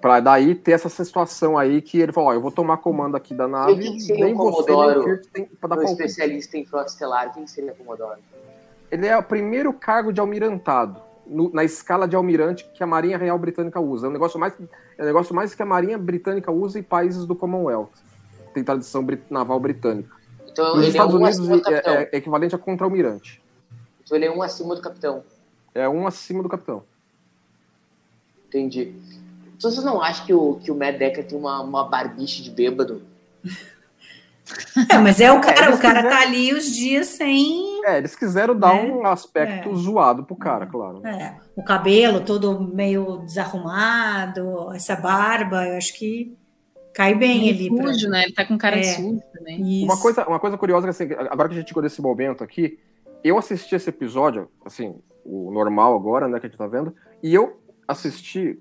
[0.00, 3.34] Pra daí ter essa situação aí que ele falou, ó, eu vou tomar comando aqui
[3.34, 5.78] da nave, que que seria nem o você nem o Comodoro Kirk tem pra dar
[5.78, 8.18] Um especialista em frota estelar, quem seria Comodoro?
[8.90, 13.16] Ele é o primeiro cargo de almirantado no- na escala de almirante que a Marinha
[13.16, 14.06] Real Britânica usa.
[14.06, 14.52] É um negócio mais,
[14.98, 17.90] é um negócio mais que a Marinha Britânica usa em países do Commonwealth.
[18.52, 20.14] Tem tradição brit- naval britânica.
[20.48, 21.92] Então Nos ele Estados é um Unidos acima do capitão.
[21.94, 23.40] é, é equivalente a contra-almirante.
[24.04, 25.22] Então ele é um acima do capitão.
[25.72, 26.82] É um acima do capitão.
[28.48, 28.92] Entendi.
[29.56, 32.50] Então, Vocês não acham que o, que o Matt Decker tem uma, uma barbiche de
[32.50, 33.02] bêbado?
[34.90, 37.84] É, mas é o cara, eles o cara quiseram- tá ali os dias sem.
[37.86, 38.92] É, eles quiseram dar Né?
[38.92, 39.74] um aspecto É.
[39.74, 41.06] zoado pro cara, claro.
[41.06, 46.36] é, o cabelo todo meio desarrumado, essa barba, eu acho que
[46.94, 47.76] cai bem Ele ali.
[47.76, 48.24] pra- sujo, né?
[48.24, 48.92] Ele tá com cara de É.
[48.94, 49.62] sujo também.
[49.62, 49.84] Isso.
[49.84, 52.78] Uma coisa, uma coisa curiosa que assim, agora que a gente chegou nesse momento aqui,
[53.22, 57.34] eu assisti esse episódio, assim, o normal agora, né, que a gente tá vendo, e
[57.34, 58.58] eu assisti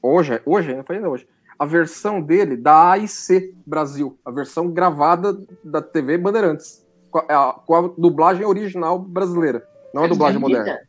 [0.00, 1.26] hoje, hoje, não foi ainda hoje,
[1.62, 7.74] a versão dele da AIC Brasil, a versão gravada da TV Bandeirantes, com a, com
[7.76, 10.80] a dublagem original brasileira, não a dublagem moderna.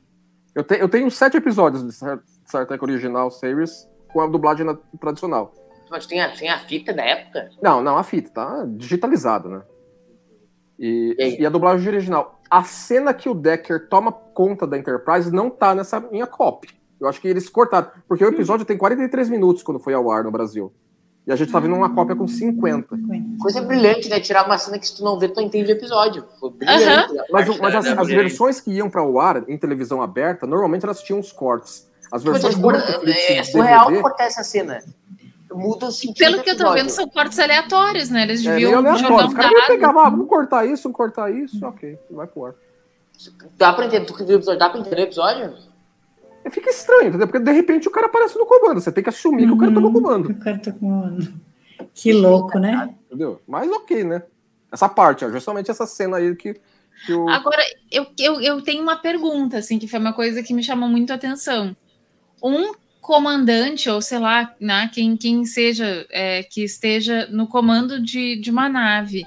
[0.55, 2.19] Eu, te- eu tenho sete episódios de Star,
[2.65, 5.53] Trek Original Series com a dublagem na- tradicional.
[5.91, 7.49] Mas tem a, tem a fita da época?
[7.61, 9.61] Não, não, a fita, tá digitalizada, né?
[10.79, 12.39] E, E e a dublagem original.
[12.49, 16.67] A cena que o Decker toma conta da Enterprise não tá nessa minha copy.
[17.03, 17.87] Eu acho que eles cortaram.
[18.07, 20.71] Porque o episódio tem 43 minutos quando foi ao ar no Brasil.
[21.27, 22.97] E a gente tá vendo uma cópia com 50.
[23.41, 24.19] Coisa brilhante, né?
[24.19, 26.25] Tirar uma cena que se tu não vê, tu não entende o episódio.
[26.39, 27.17] Foi brilhante.
[27.17, 30.47] a Mas, mas da- as, as versões que iam para o ar em televisão aberta,
[30.47, 31.89] normalmente elas tinham os cortes.
[32.11, 34.83] As versões é, do é, Netflix é surreal DVD, cortar essa cena.
[35.51, 38.23] Muda o sentido Pelo que eu tô vendo, são cortes aleatórios, né?
[38.23, 39.29] Eles é deviam jogar aleatório.
[39.29, 39.67] um dado.
[39.67, 42.53] pegar, ah, vamos cortar isso, vamos cortar isso, ok, vai pro ar.
[43.57, 45.53] Dá pra entender, tu que viu o episódio, dá pra entender o episódio?
[46.45, 47.27] E Fica estranho, entendeu?
[47.27, 48.79] Porque de repente o cara aparece no comando.
[48.81, 49.93] Você tem que assumir que o cara tá no Uhum.
[49.93, 51.17] comando, O cara tá com-
[51.93, 52.93] Que louco, né?
[53.07, 53.41] entendeu?
[53.47, 54.23] Mas ok, né?
[54.71, 56.59] Essa parte, ó, justamente essa cena aí que,
[57.05, 57.29] que o.
[57.29, 60.89] Agora, eu, eu, eu tenho uma pergunta, assim, que foi uma coisa que me chamou
[60.89, 61.75] muito a atenção.
[62.43, 68.37] Um comandante, ou sei lá, né, quem, quem seja é, que esteja no comando de,
[68.37, 69.25] de uma nave,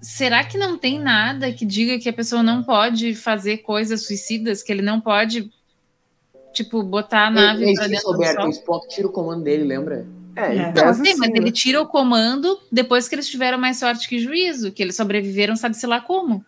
[0.00, 4.62] será que não tem nada que diga que a pessoa não pode fazer coisas suicidas,
[4.62, 5.50] que ele não pode,
[6.52, 8.46] tipo, botar a nave Ele, pra dentro do Roberto, sol?
[8.46, 10.06] o Spock tira o comando dele, lembra?
[10.36, 10.66] É, É.
[10.66, 11.52] Não, tese, sim, mas sim, ele né?
[11.52, 15.86] tira o comando depois que eles tiveram mais sorte que juízo, que eles sobreviveram, sabe-se
[15.86, 16.44] lá como.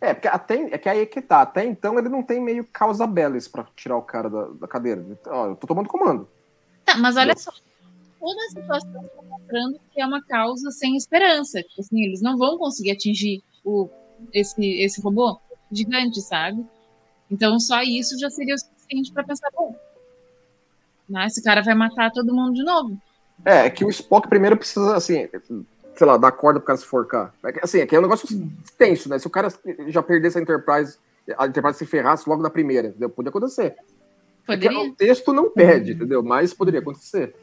[0.00, 1.42] É, porque até, é que aí é que tá.
[1.42, 5.04] Até então ele não tem meio causa bellis pra tirar o cara da, da cadeira.
[5.10, 6.26] Então, Ó, eu tô tomando comando.
[6.84, 7.52] Tá, mas olha só.
[8.18, 11.62] Toda a situação está mostrando que é uma causa sem esperança.
[11.62, 13.88] Tipo assim, eles não vão conseguir atingir o,
[14.32, 15.38] esse, esse robô
[15.70, 16.64] gigante, sabe?
[17.30, 18.58] Então só isso já seria o
[18.90, 19.74] suficiente para pensar, bom,
[21.08, 22.98] né, esse cara vai matar todo mundo de novo.
[23.44, 25.28] É, é que o Spock primeiro precisa, assim,
[25.96, 27.32] sei lá, dar corda pro cara se forcar.
[27.44, 28.26] É que, assim, é que é um negócio
[28.76, 29.18] tenso, né?
[29.18, 29.48] Se o cara
[29.88, 30.98] já perdesse a Enterprise,
[31.38, 33.08] a Enterprise se ferrasse logo na primeira, entendeu?
[33.08, 33.76] Podia acontecer.
[34.44, 34.92] Porque Poderia.
[34.92, 36.22] o texto não pede, entendeu?
[36.22, 37.34] Mas poderia acontecer.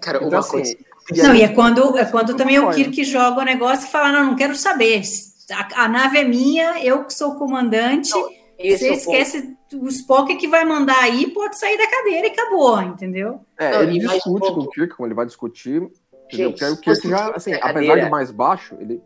[0.00, 0.76] Cara, Então, uma assim, coisa.
[1.12, 2.70] e Não, e é quando, é quando também o.
[2.70, 5.02] Kirk joga o negócio e fala: não, não quero saber.
[5.50, 8.12] A, a nave é minha, eu que sou o comandante.
[8.58, 12.30] Esse Você é esquece o Spock que vai mandar aí, pode sair da cadeira e
[12.30, 13.40] acabou, entendeu?
[13.58, 16.50] É, Não, ele discute com o Kirk, como ele vai discutir, entendeu?
[16.50, 18.10] Gente, Porque aí o se Kirk fosse já, o assim, Kirk na apesar cadeira- de
[18.10, 19.02] mais baixo, ele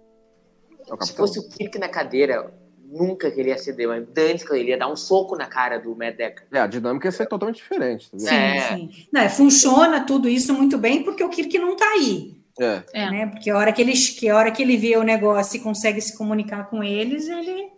[0.89, 2.53] é o Se fosse o Kirk na cadeira,
[2.91, 6.17] nunca queria ceder, mas antes que ele ia dar um soco na cara do Matt
[6.17, 6.47] Decker.
[6.53, 8.29] É, a dinâmica ia ser totalmente diferente, entendeu?
[8.29, 8.61] Sim, É.
[8.77, 8.91] sim.
[9.13, 12.35] Não, é, funciona tudo isso muito bem porque o Kirk não tá aí.
[12.61, 12.83] É.
[12.93, 13.11] É.
[13.11, 13.27] Né?
[13.29, 16.01] Porque a hora que ele, que a hora que ele vê o negócio e consegue
[16.01, 17.69] se comunicar com eles, ele,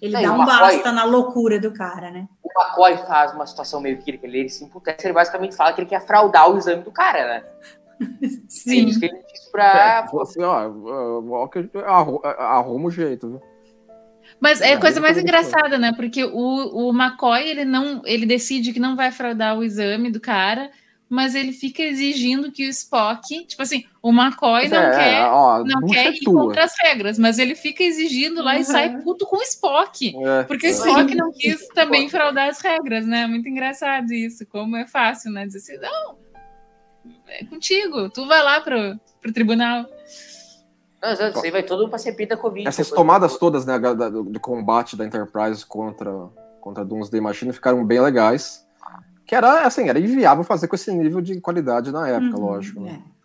[0.00, 2.26] ele Não, e dá um McCoy- basta na loucura do cara, né?
[2.42, 5.80] O McCoy faz uma situação meio Kirk, ele, ele se emputece, ele basicamente fala que
[5.80, 7.44] ele quer fraudar o exame do cara, né?
[8.22, 8.86] É Sim.
[8.88, 10.06] isso que ele disse pra.
[10.12, 10.68] É, assim, ó,
[11.20, 13.42] Walker arru- arruma o jeito, viu?
[14.38, 15.92] Mas é a É, coisa mais engraçada, né?
[15.96, 20.20] Porque o, o McCoy, ele não, ele decide que não vai fraudar o exame do
[20.20, 20.70] cara,
[21.08, 25.62] mas ele fica exigindo que o Spock, tipo assim, o McCoy não é, quer, ó,
[25.64, 26.42] não quer é ir tua.
[26.42, 28.64] contra as regras, mas ele fica exigindo lá e Uhum.
[28.64, 30.14] sai puto com o Spock.
[30.16, 30.42] É.
[30.44, 30.70] Porque o.
[30.70, 33.26] Spock não quis também fraudar as regras, né?
[33.26, 34.44] Muito engraçado isso.
[34.46, 35.46] Como é fácil, né?
[35.46, 36.16] Dizer assim, não,
[37.28, 39.86] é contigo, tu vai lá pro, pro tribunal.
[41.02, 42.66] Não, não, isso aí vai todo pra CPI da Covid.
[42.66, 46.10] Essas tomadas todas né, da- de combate da Enterprise contra,
[46.60, 48.65] contra Doomsday Machine ficaram bem legais.
[49.26, 52.80] Que era, assim, era inviável fazer com esse nível de qualidade na época, Uhum, lógico.
[52.80, 53.02] né?
[53.12, 53.16] é.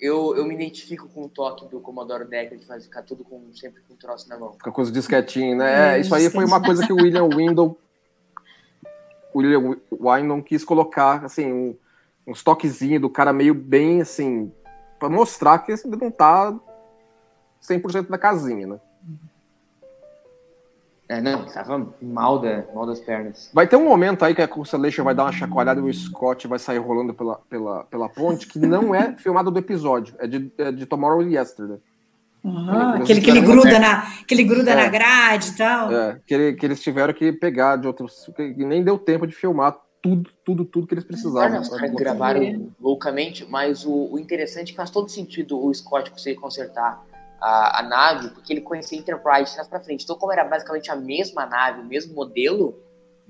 [0.00, 3.52] Eu, eu me identifico com o toque do Commodore Decker de fazer ficar tudo com,
[3.52, 4.54] sempre com um troço na mão.
[4.54, 5.96] Fica com os disquetinhos, né?
[5.96, 7.78] É, isso aí foi uma coisa que o William Windle.
[9.34, 11.76] O William Windle quis colocar, assim, um,
[12.26, 14.50] uns toquezinhos do cara meio bem, assim,
[14.98, 16.58] pra mostrar que ele não tá
[17.62, 18.80] 100% da casinha, né?
[21.12, 23.50] É, não, tava mal, da, mal das pernas.
[23.52, 26.46] Vai ter um momento aí que a Constellation vai dar uma chacoalhada e o Scott
[26.46, 30.52] vai sair rolando pela, pela, pela ponte, que não é filmado do episódio, é de,
[30.56, 31.78] é de Tomorrow and Yesterday.
[32.44, 34.74] Ah, Eles aquele que ele gruda, na, que ele gruda É.
[34.76, 35.92] na grade e tal.
[35.92, 38.30] É, que, ele- que eles tiveram que pegar de outros.
[38.36, 41.50] que nem deu tempo de filmar tudo, tudo, tudo que eles Ah, precisavam.
[41.50, 45.74] não, os caras gravaram loucamente, mas o, o interessante é que faz todo sentido o
[45.74, 47.04] Scott conseguir consertar
[47.40, 50.04] a, a nave, porque ele conhecia a Enterprise mais pra frente.
[50.04, 52.76] Então, como era basicamente a mesma nave, o mesmo modelo,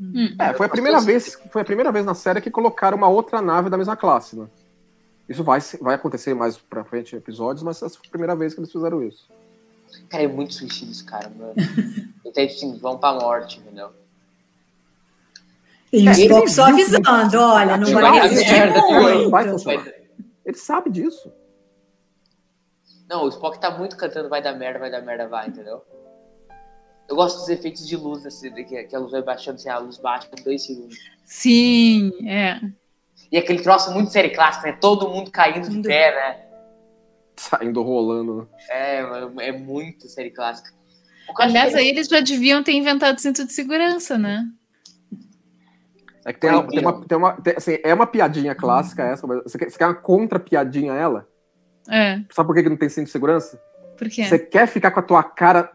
[0.03, 0.35] Hum.
[0.39, 3.43] É, foi a primeira vez, foi a primeira vez na série que colocaram uma outra
[3.43, 4.47] nave da mesma classe, né?
[5.29, 8.55] Isso vai, vai acontecer mais pra frente em episódios, mas essa foi a primeira vez
[8.55, 9.29] que eles fizeram isso.
[10.09, 11.53] cara, é muito suicídio esse cara, mano.
[12.25, 13.91] Então, assim, vão pra morte, entendeu?
[15.93, 19.31] E o É, Spock ele só avisando, olha, não Vai vai resistir merda, muito.
[19.31, 19.87] vai funcionar.
[20.47, 21.31] Ele sabe disso.
[23.11, 25.83] Não, o Spock tá muito cantando vai dar merda, vai dar merda, vai, entendeu?
[27.09, 29.79] Eu gosto dos efeitos de luz, assim, que, que a luz vai baixando, assim, a
[29.79, 30.97] luz baixa em dois segundos.
[31.25, 32.61] Sim, é.
[33.33, 34.79] E aquele troço muito série clássica, né?
[34.81, 36.47] Todo mundo caindo de pé, né?
[37.37, 38.49] Saindo rolando.
[38.69, 40.71] É, mano, é muito série clássica.
[41.37, 44.45] Aliás, que- aí eles já deviam ter inventado cinto de segurança, né?
[46.25, 49.27] É que tem, uma, tem uma, tem uma- tem- assim, é uma piadinha clássica essa,
[49.27, 51.30] mas você quer, você quer uma contra-piadinha a ela?
[51.91, 53.61] É, Sabe por que não tem cinto de segurança?
[53.99, 54.25] por quê?
[54.25, 55.73] Você quer ficar com a tua cara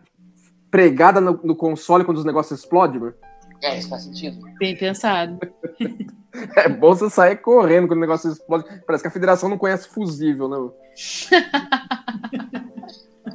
[0.71, 3.13] pregada no, no console quando os negócios explodem, mano?
[3.61, 4.39] É, isso faz sentido.
[4.59, 5.39] Bem pensado.
[6.57, 8.65] É bom você sair correndo quando o negócio explode.
[8.85, 10.57] Parece que a federação não conhece fusível, né?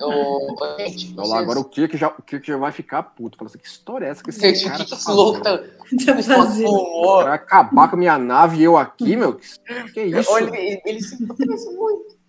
[0.02, 3.38] Ô, gente, Olha lá, agora o Kirk já, o Kirk já vai ficar puto.
[3.38, 5.40] Fala assim, que história é essa que esse Gente, o cara que tá fazendo?
[5.40, 5.58] tá.
[5.58, 7.22] Tá fazendo.
[7.24, 9.34] Vai acabar com a minha nave e eu aqui, meu?
[9.34, 10.30] Que, que isso?
[10.30, 12.19] Olha, ele, ele se parece muito.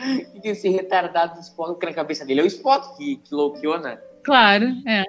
[0.42, 3.78] E esse retardado do Spock, que na cabeça dele é o Spock que, que louqueou,
[3.78, 3.98] né?
[4.22, 5.00] Claro, é.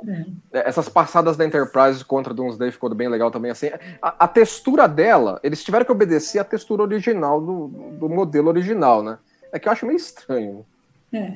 [0.54, 3.52] É, Essas passadas da Enterprise contra Doomsday ficou bem legal também.
[3.52, 3.70] Assim,
[4.02, 7.68] a, a textura dela, eles tiveram que obedecer à textura original do,
[8.00, 9.18] do modelo original, né?
[9.52, 10.66] É que eu acho meio estranho.
[11.14, 11.34] É.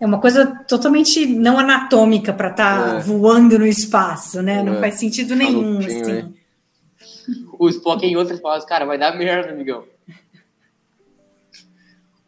[0.00, 3.00] É uma coisa totalmente não anatômica para estar É.
[3.00, 4.62] voando no espaço, né?
[4.62, 4.80] Não É.
[4.80, 5.78] faz sentido nenhum.
[5.78, 6.34] Assim.
[7.58, 9.84] O Spock, em outras palavras, cara, vai dar merda, amigão.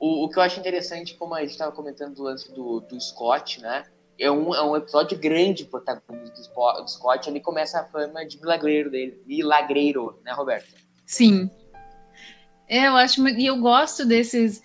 [0.02, 3.00] O, o que eu acho interessante, como a gente estava comentando do lance do, do
[3.00, 3.84] Scott, né?
[4.18, 7.30] É um, é um episódio grande protagonista do, do Scott.
[7.30, 9.22] Ali começa a fama de milagreiro dele.
[9.24, 10.74] Milagreiro, né, Roberto?
[11.06, 11.48] Sim.
[12.68, 14.60] É, eu acho, e eu gosto desses.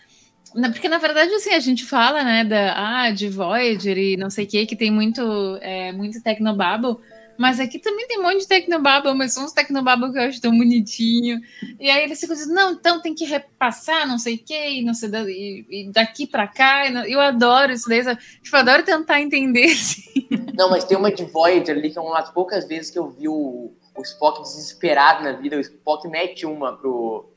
[0.73, 4.45] Porque, na verdade, assim, a gente fala, né, da, ah, de Voyager e não sei
[4.45, 5.21] o que, que tem muito,
[5.61, 6.97] é, muito Tecnobabble,
[7.37, 10.41] mas aqui também tem um monte de Tecnobabble, mas são uns Tecnobabble que eu acho
[10.41, 11.39] tão bonitinho.
[11.79, 14.83] E aí eles ficam dizendo, não, então tem que repassar, não sei o que, e,
[14.83, 16.89] não sei, e, e daqui pra cá.
[16.89, 18.19] não- eu adoro isso daí, sabe?
[18.41, 19.65] tipo, eu adoro tentar entender.
[19.71, 20.27] assim.
[20.53, 23.09] Não, mas tem uma de Voyager ali que é uma das poucas vezes que eu
[23.09, 25.57] vi o, o Spock desesperado na vida.
[25.57, 27.31] O Spock mete uma pro,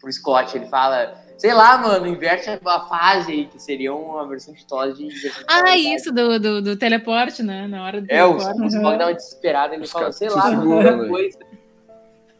[0.00, 0.56] pro Scott.
[0.56, 4.98] Ele fala, sei lá, mano, inverte a fase aí, que seria uma versão de TOS
[4.98, 5.08] de.
[5.48, 7.66] Ah, isso, do, do, do teleporte, né?
[7.66, 10.36] Na hora do É, o, o Spock dá uma desesperada, ele Os fala, sei se
[10.36, 11.08] lá, qualquer né?
[11.08, 11.38] coisa.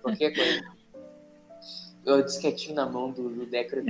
[0.03, 0.79] Qualquer coisa.
[2.07, 3.85] O disquetinho na mão do, do Decker.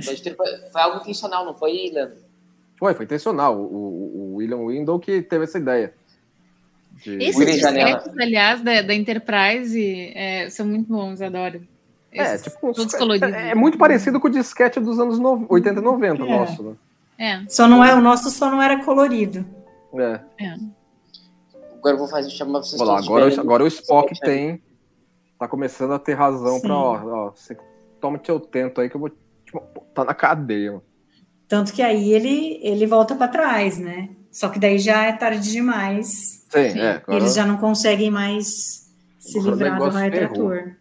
[0.71, 2.17] Foi algo intencional, não foi, Leandro?
[2.77, 3.57] Foi, foi intencional.
[3.57, 5.93] O, o- o William Window que teve essa ideia.
[7.03, 11.61] De- Esses disquetes, aliás, da, da Enterprise é, são muito bons, adoro.
[12.11, 13.29] É, Esses, tipo, todos coloridos.
[13.33, 16.27] é, é muito parecido com o disquete dos anos no- 80 e 90, É.
[16.27, 16.73] nosso, né?
[17.17, 19.45] É, Só não é, o nosso só não era colorido.
[19.93, 20.19] É.
[21.77, 23.39] Agora eu vou fazer chamar vocês Olha lá, todos agora, diferentes.
[23.45, 24.61] agora o Spock tem.
[25.37, 26.61] Tá começando a ter razão Sim.
[26.61, 27.57] pra, ó, ó, você
[28.01, 29.09] toma teu tento aí que eu vou.
[29.45, 29.61] Tipo,
[29.95, 30.83] tá na cadeia, mano.
[31.47, 34.09] Tanto que aí ele, ele volta para trás, né?
[34.31, 36.43] Só que daí já é tarde demais.
[36.49, 36.79] Sim, Sim.
[36.79, 36.91] é.
[36.97, 38.87] Agora, Eles já não conseguem mais
[39.19, 40.71] se livrar do raio trator.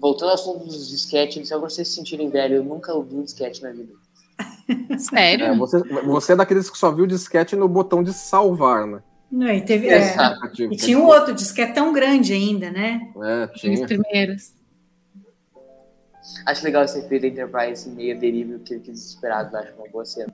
[0.00, 3.22] Voltando ao assunto dos disquetes, só pra vocês se sentirem velho, eu nunca ouvi um
[3.22, 3.92] disquete na vida.
[4.98, 5.46] sério?
[5.46, 9.02] é, você, você é daqueles que só viu o disquete no botão de salvar, né?
[9.30, 10.36] Não, e teve, é, Exato.
[10.36, 10.72] Aplicativo.
[10.72, 13.12] e tinha um outro, diz que é tão grande ainda, né?
[13.22, 13.86] É, Os tinha.
[13.86, 14.52] primeiros.
[16.46, 20.32] Acho legal esse efeito da Enterprise meio derivo que que desesperado, acho uma boa cena.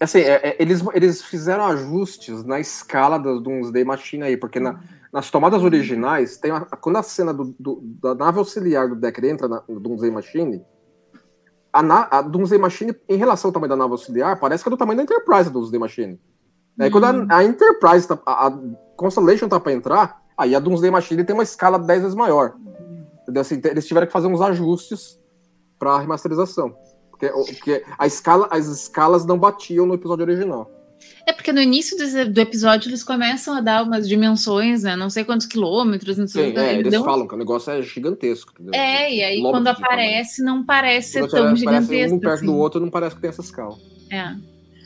[0.00, 4.80] Assim, é, é, eles, eles fizeram ajustes na escala das Doomsday Machine aí, porque na-
[5.12, 9.24] nas tomadas originais, tem a- quando a cena do, do- da nave auxiliar do Decker
[9.24, 10.62] entra na no Doomsday Machine,
[11.72, 14.70] a, na, a Doomsday Machine, em relação ao tamanho da nave auxiliar, parece que é
[14.70, 16.20] do tamanho da Enterprise a Doomsday Machine.
[16.80, 18.58] Aí quando a, a Enterprise, tá, a, a
[18.96, 22.54] Constellation tá pra entrar, aí a Doomsday Machine tem uma escala 10 vezes maior.
[23.22, 23.40] Entendeu?
[23.42, 25.18] Assim, eles tiveram que fazer uns ajustes
[25.78, 26.74] pra remasterização.
[27.10, 30.70] Porque, porque a escala, as escalas não batiam no episódio original.
[31.28, 34.96] É porque no início do, do episódio eles começam a dar umas dimensões, né?
[34.96, 36.58] Não sei quantos quilômetros, não sei Sim, o que.
[36.58, 38.50] é, eles falam que o negócio é gigantesco.
[38.54, 38.80] Entendeu?
[38.80, 39.84] É, e aí quando tamanho.
[39.84, 42.16] aparece, não parece ser tão parece gigantesco.
[42.16, 42.46] um perto assim.
[42.46, 43.76] do outro, não parece que tem essa escala.
[44.10, 44.34] É.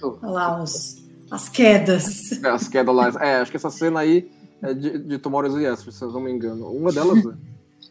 [0.03, 2.33] Olha lá os, as quedas.
[2.43, 3.13] É, As quedas lá.
[3.21, 4.29] É, acho que essa cena aí
[4.61, 6.67] é de, de Tomorrow's Yes, se eu não me engano.
[6.73, 7.29] Uma delas é.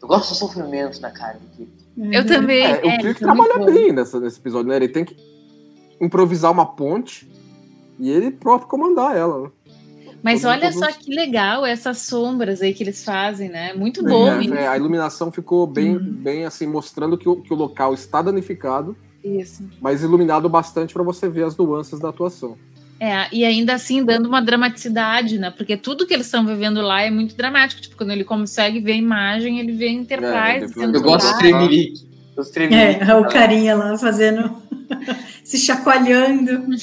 [0.02, 1.66] Eu gosto do sofrimento na cara aqui.
[1.96, 2.66] Eu também.
[2.66, 4.76] É, o é, Kirk muito trabalha bem nessa, nesse episódio, né?
[4.76, 5.16] Ele tem que
[5.98, 7.26] improvisar uma ponte
[7.98, 9.42] e ele próprio comandar ela.
[9.44, 9.50] Né?
[10.22, 13.72] Mas Todo- olha só que legal essas sombras aí que eles fazem, né?
[13.74, 14.28] Muito É, bom.
[14.28, 16.02] É, é, a iluminação ficou bem, Uhum.
[16.02, 19.64] bem assim, mostrando que o, que o local está danificado, Isso.
[19.80, 22.56] mas iluminado bastante para você ver as nuances da atuação.
[23.00, 25.50] É, e ainda assim dando uma dramaticidade, né?
[25.50, 27.80] Porque tudo que eles estão vivendo lá é muito dramático.
[27.82, 31.38] Tipo, quando ele consegue ver a imagem, ele vê a Enterprise É, Eu gosto quebrada.
[31.38, 32.06] tremelique.
[32.54, 33.02] Tremelique.
[33.10, 34.52] É, o carinha lá fazendo.
[35.44, 36.66] se chacoalhando.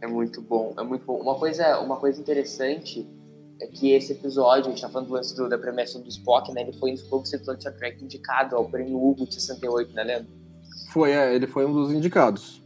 [0.00, 1.18] É muito bom, é muito bom.
[1.20, 3.06] Uma coisa, uma coisa interessante
[3.60, 6.52] é que esse episódio, a gente tá falando do lance do- da premiação do Spock,
[6.52, 6.60] né?
[6.62, 9.92] Ele foi um dos poucos episódios de Star Trek indicado ao prêmio Hugo de 68,
[9.94, 10.28] né, Leandro?
[10.92, 12.62] Foi, é, ele foi um dos indicados.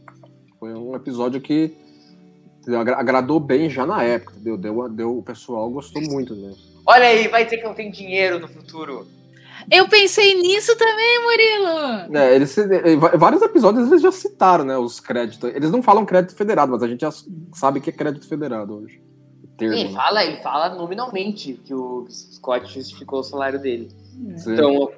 [0.59, 1.73] Foi um episódio que
[2.67, 4.57] agra- agradou bem já na época, entendeu?
[4.57, 6.57] Deu, deu, o pessoal gostou muito mesmo.
[6.85, 9.07] Olha aí, vai dizer que não tem dinheiro no futuro.
[9.69, 12.17] Eu pensei nisso também, Murilo!
[12.17, 15.49] É, eles, eh, vários episódios eles já citaram, né, os créditos.
[15.53, 17.11] Eles não falam crédito federado, mas a gente já
[17.53, 19.01] sabe que é crédito federado hoje.
[19.57, 19.93] Termo, Ele né?
[19.93, 23.89] fala, ele fala nominalmente que o Scott justificou o salário dele.
[24.37, 24.53] Sim.
[24.53, 24.91] Então,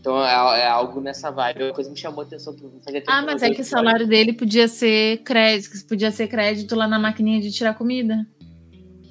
[0.00, 1.64] então é, é algo nessa vibe.
[1.64, 3.54] Uma coisa que me chamou a atenção que eu fazia tempo Ah, mas não é
[3.54, 7.74] que o salário dele podia ser crédito, podia ser crédito lá na maquininha de tirar
[7.74, 8.26] comida.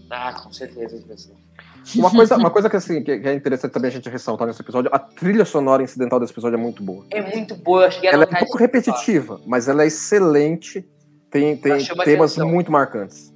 [0.09, 0.97] Ah, com certeza.
[0.97, 1.44] devia ser.
[1.95, 4.61] Uma coisa, uma coisa que, assim, que, que é interessante também a gente ressaltar nesse
[4.61, 7.05] episódio, a trilha sonora incidental desse episódio é muito boa.
[7.11, 10.81] É muito boa, eu cheguei a Ela é um pouco repetitiva, mas ela é excelente.
[11.29, 12.49] Tem, tem temas atenção.
[12.49, 13.33] muito marcantes.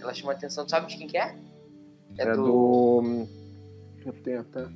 [0.00, 1.34] Ela chama a atenção, sabe de quem que é?
[2.16, 3.28] É, É do, do.
[4.06, 4.66] Eu até.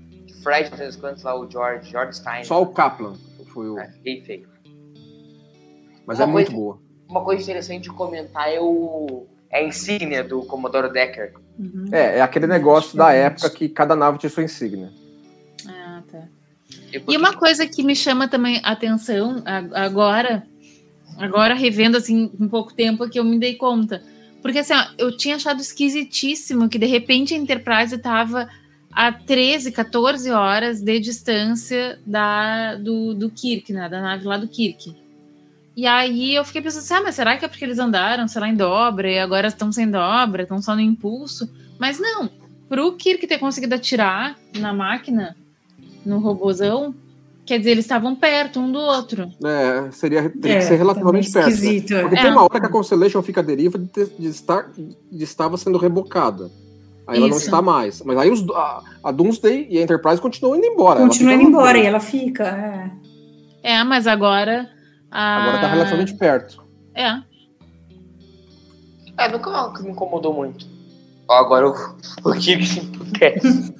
[0.42, 2.44] Fred, não sei das quantas lá, o George, George Stein.
[2.44, 3.14] Só o Kaplan
[3.52, 3.78] foi o.
[3.78, 3.90] É,
[4.26, 4.48] feio.
[6.06, 6.78] Mas Uma é muito coisa- boa.
[7.08, 11.34] Uma coisa interessante de comentar é o é a insígnia do Commodore Decker.
[11.58, 11.88] Uhum.
[11.92, 14.90] É, é aquele negócio da época que cada nave tinha sua insígnia.
[15.68, 16.22] Ah, tá.
[17.06, 19.42] E, uma coisa que me chama também a atenção
[19.74, 20.42] agora,
[21.18, 24.02] agora revendo assim um pouco tempo que eu me dei conta.
[24.40, 28.48] Porque assim, ó, eu tinha achado esquisitíssimo que de repente a Enterprise estava
[28.90, 33.88] a 13, 14 horas de distância da, do, do Kirk, né?
[33.88, 35.01] Da nave lá do Kirk.
[35.76, 38.40] E aí eu fiquei pensando assim, ah, mas será que é porque eles andaram, sei
[38.40, 41.48] lá, em dobra e agora estão sem dobra, estão só no impulso?
[41.78, 42.28] Mas não,
[42.68, 45.34] pro Kirk ter conseguido atirar na máquina,
[46.04, 46.94] no robozão,
[47.46, 49.30] quer dizer, eles estavam perto um do outro.
[49.44, 51.46] É, seria teria É, que ser relativamente também perto.
[51.46, 51.52] né?
[51.54, 52.00] esquisito, é.
[52.02, 52.22] Porque É.
[52.22, 54.70] tem uma hora que a Constellation fica à deriva de, ter- de estar
[55.10, 56.50] de estava sendo rebocada.
[57.06, 57.46] Aí ela não Isso.
[57.46, 58.00] está mais.
[58.02, 61.00] Mas aí os, a, a Doomsday e a Enterprise continuam indo embora.
[61.00, 62.44] Ela Continua fica indo embora e ela fica.
[63.64, 63.72] é.
[63.74, 64.68] É, mas agora.
[65.12, 66.64] Agora tá relativamente perto.
[66.94, 67.22] É.
[69.18, 70.66] É, nunca me incomodou muito.
[71.28, 71.74] Agora o,
[72.24, 73.74] o Kirk se emputece.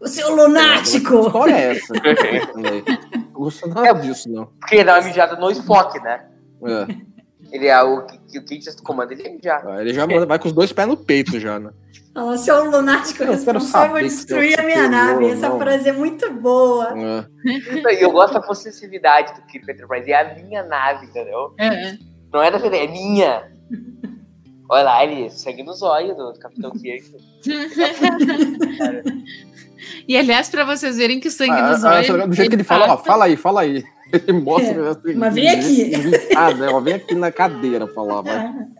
[0.00, 1.20] O seu lunático!
[1.20, 1.94] Que história é essa?
[2.54, 4.46] Não gosto nada disso, não.
[4.46, 6.24] Porque dá uma mijada no Spock, né?
[6.64, 7.17] É.
[7.50, 9.66] Ele é o que o Kirk do comando, ele é mijar.
[9.66, 11.70] Aí Ele já manda- vai com os dois pés no peito já, né?
[12.14, 15.24] O seu lunático Eu responsável se destruir a minha nave.
[15.24, 15.58] ou Essa não.
[15.58, 16.92] frase é muito boa.
[17.86, 17.94] É.
[17.94, 20.10] E eu gosto da possessividade do Kirk Enterprise.
[20.10, 21.54] É a minha nave, entendeu?
[21.58, 21.96] é.
[22.32, 23.50] Não é da CD, é minha.
[24.70, 27.10] Olha lá, ele sangue nos olhos do Capitão Kirk.
[30.06, 32.28] E aliás, pra vocês verem que o sangue Ah, nos ah, olhos.
[32.28, 33.84] do jeito que ele fala, ó, fala aí, fala aí.
[34.12, 34.86] Ele mostra.
[34.86, 35.92] É, assim, mas vem aqui.
[36.36, 36.66] Ah, né?
[36.82, 38.54] Vem aqui na cadeira falar, vai.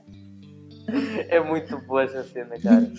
[1.28, 2.90] É muito boa essa cena, cara.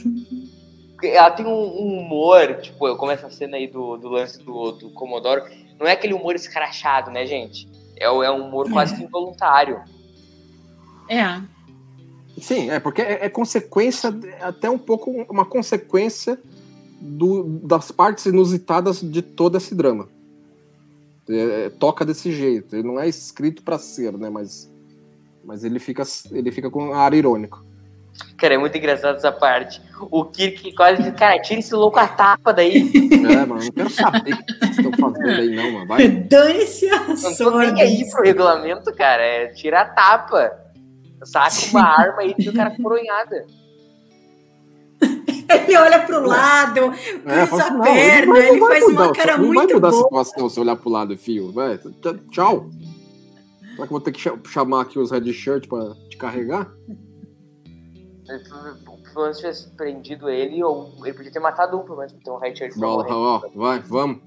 [1.01, 4.73] Ela tem um, um humor, tipo, eu começo a cena aí do, do lance do,
[4.73, 5.41] do Comodoro.
[5.80, 7.67] Não é aquele humor escrachado, né, gente?
[7.97, 9.82] É, o- é um humor quase que involuntário.
[11.09, 11.41] É.
[12.39, 16.38] Sim, é porque é, é consequência, é até um pouco uma consequência
[17.01, 20.07] do, das partes inusitadas de todo esse drama.
[21.30, 22.75] É, é, toca desse jeito.
[22.75, 24.30] Ele não é escrito pra ser, né?
[24.30, 24.71] Mas,
[25.43, 27.63] mas ele fica ele fica com ar irônico.
[28.38, 29.82] Cara, é muito engraçado essa parte.
[30.11, 32.91] O Kirk quase diz, cara, tira esse louco a tapa daí.
[33.30, 35.88] É, mano, não quero saber o que vocês estão fazendo aí, não, mano.
[35.88, 36.07] Vai.
[36.07, 39.21] Dane-se a Não tô nem aí pro regulamento, cara.
[39.21, 40.51] É tira a tapa.
[41.23, 43.45] Saca uma arma aí e o cara coronhada.
[45.49, 49.03] Ele olha pro lado, É, cruza a assim, não, perna, vai- ele vai faz mudar,
[49.05, 50.03] uma cara não vai muito mudar a boa.
[50.03, 51.51] situação se olhar pro lado, fio.
[51.51, 51.79] Vai,
[52.31, 52.69] tchau.
[52.71, 56.69] Será que eu vou ter que cha- chamar aqui os red shirt pra te carregar?
[58.25, 62.21] Se o Lance tivesse prendido ele, ou ele podia ter matado um, pelo menos, pra
[62.23, 64.19] ter um red shirt Ó, ó, vai, vamos.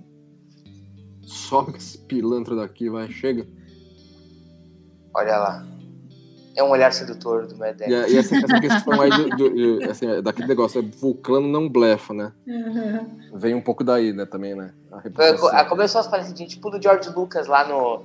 [1.25, 3.47] Some esse pilantra daqui, vai, chega.
[5.15, 5.67] Olha lá.
[6.55, 9.85] É um olhar sedutor do Mad E, e essa, essa questão aí do, do- de-
[9.85, 12.31] assim, é daquele negócio, é vulcano não blefa, né?
[12.47, 13.39] Uhum.
[13.39, 14.73] Vem um pouco daí, né, também, né?
[14.91, 15.49] A Foi- reputação.
[15.49, 18.03] a- Começou as parecidinhas, tipo do George Lucas lá no,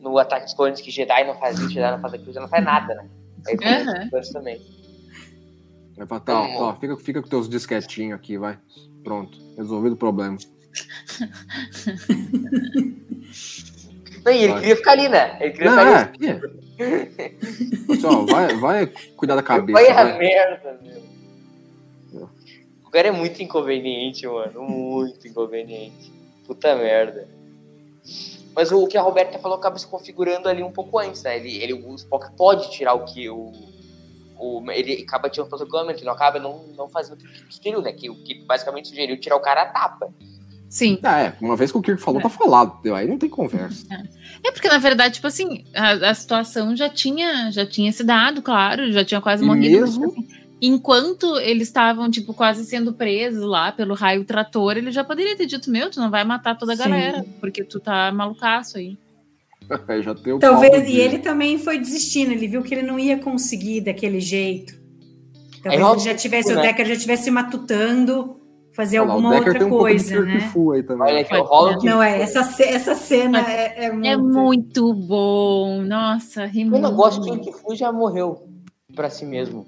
[0.00, 2.48] no Ataque dos Clones, que Jedi não faz isso, Jedi não faz aquilo, já não
[2.48, 3.04] faz nada, né?
[3.48, 3.56] Aí
[4.10, 4.60] Clones também.
[5.96, 8.56] Vai falar, tá, ó, fica, fica com teus disquetinhos aqui, vai.
[9.02, 10.36] Pronto, resolvido o problema.
[14.24, 14.60] Não, e ele Vai.
[14.60, 15.36] queria ficar ali, né?
[15.40, 16.28] Ele queria Não, ficar é, ali.
[16.28, 16.67] é.
[17.86, 19.72] Pessoal, vai, vai cuidar da cabeça.
[19.72, 21.08] Vai a merda, meu.
[22.84, 24.62] O cara é muito inconveniente, mano.
[24.62, 26.10] Muito inconveniente.
[26.46, 27.28] Puta merda.
[28.54, 31.36] Mas o que a Roberta falou acaba se configurando ali um pouco antes, né?
[31.36, 33.52] Ele, ele, o Spock pode tirar o que o.
[34.38, 37.52] o ele acaba tirando o regulamento, ele não acaba não, não fazendo o que ele
[37.52, 37.92] sugeriu, né?
[37.92, 40.12] Que o que basicamente sugeriu tirar o cara a tapa.
[40.68, 40.98] Sim.
[41.02, 42.94] Ah, é, uma vez que o Kirk falou, tá falado.
[42.94, 43.86] Aí não tem conversa.
[44.44, 48.42] É porque, na verdade, tipo assim, a, a situação já tinha, já tinha se dado,
[48.42, 49.80] claro, já tinha quase E morrido.
[49.80, 50.28] mesmo- tipo assim,
[50.60, 55.46] enquanto eles estavam, tipo, quase sendo presos lá pelo raio trator, ele já poderia ter
[55.46, 56.82] dito, meu, tu não vai matar toda a Sim.
[56.82, 58.98] galera, porque tu tá malucaço aí.
[59.88, 62.98] Aí já tem o Talvez, e ele também foi desistindo, ele viu que ele não
[62.98, 64.74] ia conseguir daquele jeito.
[65.62, 66.58] Talvez É ele já tivesse, né?
[66.58, 68.37] o Decker já estivesse matutando
[68.78, 70.38] fazer Olha lá, alguma outra tem um coisa, pouco de né?
[70.38, 71.08] Kirk Fu aí também.
[71.08, 71.84] Olha Holland.
[71.84, 74.06] Não, é, essa, essa cena é, é muito...
[74.06, 76.82] É muito bom, nossa, ri Eu muito.
[76.82, 78.48] não gosto que o que Fu já morreu
[78.94, 79.66] pra si mesmo.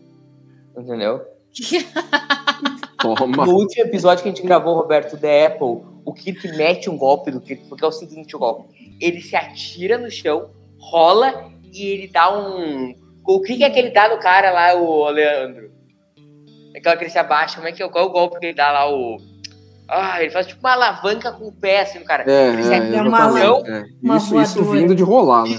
[0.78, 1.22] Entendeu?
[3.02, 3.46] Toma.
[3.46, 7.32] No último episódio que a gente gravou, Roberto, The Apple, o Kirk mete um golpe
[7.32, 8.96] do Kirk, porque é o seguinte, o golpe.
[9.00, 12.94] Ele se atira no chão, rola e ele dá um...
[13.26, 15.79] O que que é que ele dá no cara lá, o Leandro?
[16.76, 17.88] Aquela que ele se abaixa, como é que é?
[17.88, 19.16] Qual é o golpe que ele dá lá, o...
[19.88, 22.22] Ah, ele faz tipo uma alavanca com o pé, assim, cara.
[22.30, 23.84] É, Ele se é, atira é no uma chão, é.
[24.16, 25.58] Isso, isso vindo de rolar, né?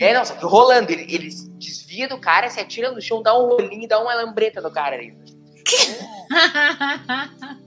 [0.00, 0.90] É, não, só que rolando.
[0.90, 1.28] Ele, ele
[1.58, 4.70] desvia do cara, se atira no chão, dá um rolinho e dá uma lambreta no
[4.70, 5.16] cara ali.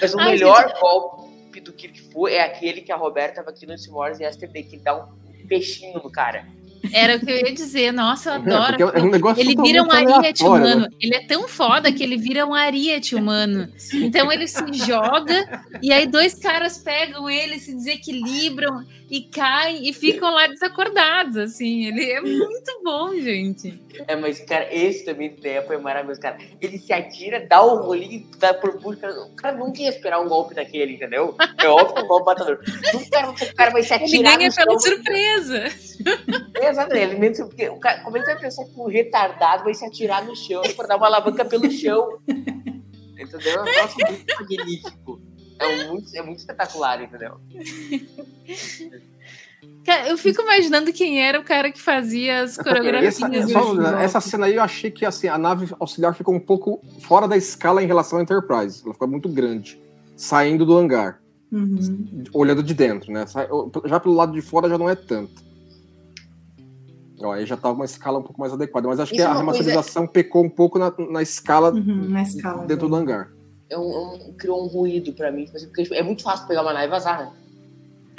[0.00, 3.66] Mas o Ai, melhor golpe do Kirk Fu é aquele que a Roberta tava aqui
[3.66, 5.06] no Simores Yesterday, que ele dá um
[5.48, 6.46] peixinho no cara.
[6.92, 8.76] Era o que eu ia dizer, nossa, eu É, adoro.
[8.78, 10.14] porque é um negócio Ele vira um ariete
[10.44, 10.80] aleatório, humano.
[10.82, 10.88] né?
[11.00, 13.68] Ele é tão foda que ele vira um ariete humano.
[13.94, 19.92] Então ele se joga e aí dois caras pegam ele, se desequilibram e caem e
[19.92, 21.86] ficam lá desacordados, assim.
[21.86, 23.80] Ele é muito bom, gente.
[24.08, 26.38] É, mas, cara, esse também tempo é maravilhoso, cara.
[26.60, 29.08] Ele se atira, dá o rolinho e dá por busca.
[29.08, 31.36] O cara nunca ia esperar um golpe daquele, entendeu?
[31.62, 32.58] É óbvio que é um golpe matador.
[32.92, 34.80] Nunca o cara vai se Ele atirar ganha no pela chão.
[34.80, 35.64] surpresa.
[36.54, 37.02] É, exatamente.
[37.10, 39.84] Ele mesmo, porque o cara, como é que vai pensar que um retardado vai se
[39.84, 42.18] atirar no chão pra dar uma alavanca pelo chão?
[42.28, 43.52] entendeu?
[43.56, 45.20] É um troço muito magnífico.
[45.58, 47.40] É muito, é muito espetacular, entendeu?
[49.84, 53.22] Cara, Eu fico imaginando quem era o cara que fazia as coreografias.
[53.22, 56.82] Essa, só- essa cena aí eu achei que assim, a nave auxiliar ficou um pouco
[57.00, 58.82] fora da escala em relação à Enterprise.
[58.84, 59.80] Ela ficou muito grande,
[60.16, 61.20] saindo do hangar,
[61.50, 62.24] Uhum.
[62.34, 63.24] olhando de dentro, né?
[63.86, 65.42] Já pelo lado de fora já não é tanto.
[67.22, 68.86] Ó, aí já tá uma escala um pouco mais adequada.
[68.88, 72.08] Mas acho Isso que é a uma coisa- pecou um pouco na, na escala Uhum,
[72.10, 72.66] na escala.
[72.66, 73.28] dentro do hangar.
[73.70, 75.44] É um, é um- criou um ruído pra mim.
[75.44, 77.32] tipo assim, Porque é muito fácil pegar uma nave e vazar, né?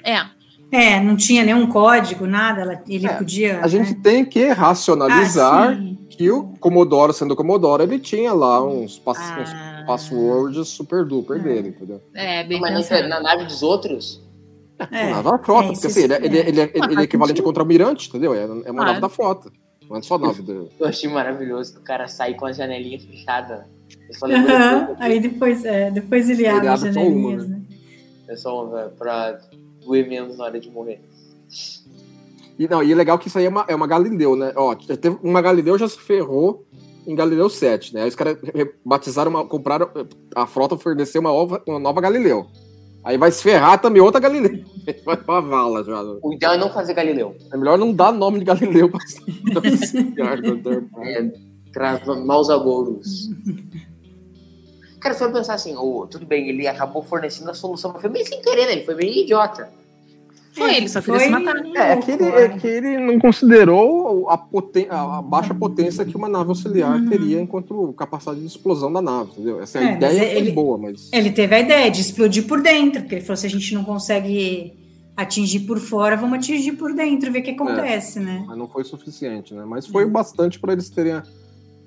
[0.03, 0.37] É.
[0.69, 2.61] É, não tinha nenhum código, nada.
[2.61, 3.61] ela- Ele É, podia.
[3.63, 3.99] A gente né?
[4.03, 9.49] tem que racionalizar Ah, que o Commodore, sendo Commodore, ele tinha lá uns, pass uns
[9.53, 11.43] Ah, passwords super duper É.
[11.43, 12.01] dele, entendeu?
[12.13, 14.21] é, bem Mas na nave dos outros,
[14.91, 16.49] É, Nada da frota, é, porque assim, ele, é- ele, é- é.
[16.49, 18.33] ele, é- ele, ele é faz equivalente a contra-almirante, entendeu?
[18.33, 18.75] É, é uma Claro.
[18.85, 19.51] nave da frota.
[19.89, 20.69] Não é só nave do.
[20.79, 23.65] eu achei maravilhoso que o cara sai com a janelinha fechada.
[24.09, 24.45] Eu falei, Aham,
[24.77, 27.61] "Meu Deus, Aí depois, é, depois ele Ele abre as uma, janelinhas, né?
[28.27, 29.39] é só uma, pra
[29.83, 31.01] doer menos na hora de morrer.
[32.59, 34.51] E, não, e é legal que isso aí é uma, é uma Galileu, né?
[34.55, 36.65] Ó, já teve, uma Galileu já se ferrou
[37.05, 38.01] em Galileu 7, né?
[38.03, 38.37] Aí os caras
[38.83, 39.89] batizaram, uma, compraram,
[40.35, 42.47] a frota forneceu uma, ova- uma nova Galileu.
[43.07, 44.65] Aí vai se ferrar também outra Galileu.
[45.05, 46.01] Vai pra vala já.
[46.21, 47.37] O ideal é não fazer Galileu.
[47.53, 48.99] É melhor não dar nome de Galileu pra
[51.05, 51.31] É,
[51.71, 53.29] traz maus agouros.
[54.99, 58.25] Cara, foi pensar assim, ô, tudo bem, ele acabou fornecendo a solução, mas foi bem
[58.25, 58.73] sem querer, né?
[58.73, 59.69] Ele foi bem idiota.
[60.57, 61.55] Foi, ele só queria se matar.
[61.75, 66.15] É, é que, ele, é que ele não considerou a, poten- a- baixa potência que
[66.15, 67.09] uma nave auxiliar Uhum.
[67.09, 69.61] teria enquanto capacidade de explosão da nave, entendeu?
[69.61, 71.09] Essa É, ideia mas foi ele- boa, mas.
[71.13, 73.83] Ele teve a ideia de explodir por dentro, porque ele falou: se a gente não
[73.83, 74.73] consegue
[75.15, 78.43] atingir por fora, vamos atingir por dentro, ver o que acontece, né?
[78.47, 79.63] Mas não foi suficiente, né?
[79.65, 80.11] Mas foi Uhum.
[80.11, 81.23] bastante para eles terem a,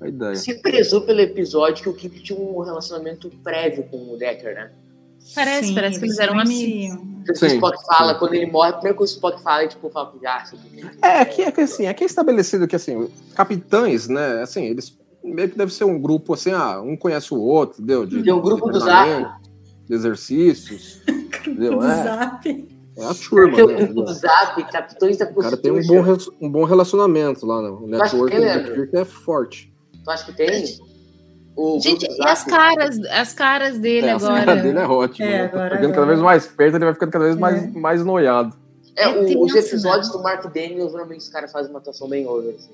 [0.01, 0.35] a ideia.
[0.37, 4.71] Se prezou pelo episódio que o Kip tinha um relacionamento prévio com o Decker, né?
[5.35, 7.11] Parece, parece que eles eram conheciam.
[7.25, 8.19] Que o Sim, Spock fala, sim.
[8.19, 10.91] quando ele morre, primeiro que o Spock fala, e tipo, fala, ah, bonito.
[11.03, 14.43] É, que é que assim, aqui é estabelecido que assim, capitães, né?
[14.43, 18.07] Assim, eles meio que deve ser um grupo assim, ah, um conhece o outro, entendeu?
[18.07, 19.31] De, Tem o grupo de do treinamento,
[19.87, 21.01] de exercícios?
[21.47, 22.69] Do É, Zap.
[22.99, 23.75] é a turma, Tem né?
[23.87, 26.05] grupo do Zap, Capitões da O cara tem um bom,
[26.41, 27.69] um bom relacionamento lá, né?
[27.71, 28.75] O que network Leandro?
[28.75, 29.73] Kirk é forte.
[30.05, 30.65] Tu acha que tem?
[31.63, 34.45] O Gente, e as caras, as caras dele É, a agora?
[34.47, 35.29] cara dele é ótima.
[35.29, 35.45] É, né?
[35.45, 37.41] agora- tá ficando cada vez mais perto, ele vai ficando cada vez É.
[37.41, 38.55] mais, mais noiado.
[38.97, 40.13] É, É o- os tenso, episódios né?
[40.17, 42.55] do Mark Daniels, normalmente os caras fazem uma atuação bem over.
[42.55, 42.71] Assim.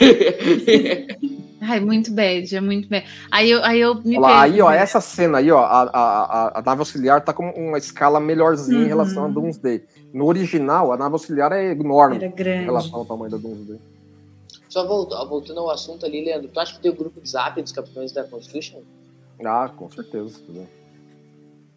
[1.60, 3.06] Ai, muito bad, é muito bad.
[3.30, 5.88] Aí eu, aí eu me Olha lá, aí, ó, essa cena aí, ó, a, a,
[5.92, 8.88] a, a nave auxiliar tá com uma escala melhorzinha em Uhum.
[8.88, 9.82] relação a Doomsday.
[10.12, 12.64] No original, a nave auxiliar é enorme Era em grande.
[12.64, 13.78] relação ao tamanho da Doomsday.
[14.74, 17.62] Só voltando, voltando ao assunto ali, Leandro, tu acha que tem o grupo de Zap
[17.62, 18.80] dos Capitães da Constitution?
[19.44, 20.40] Ah, com certeza.
[20.42, 20.66] entendeu?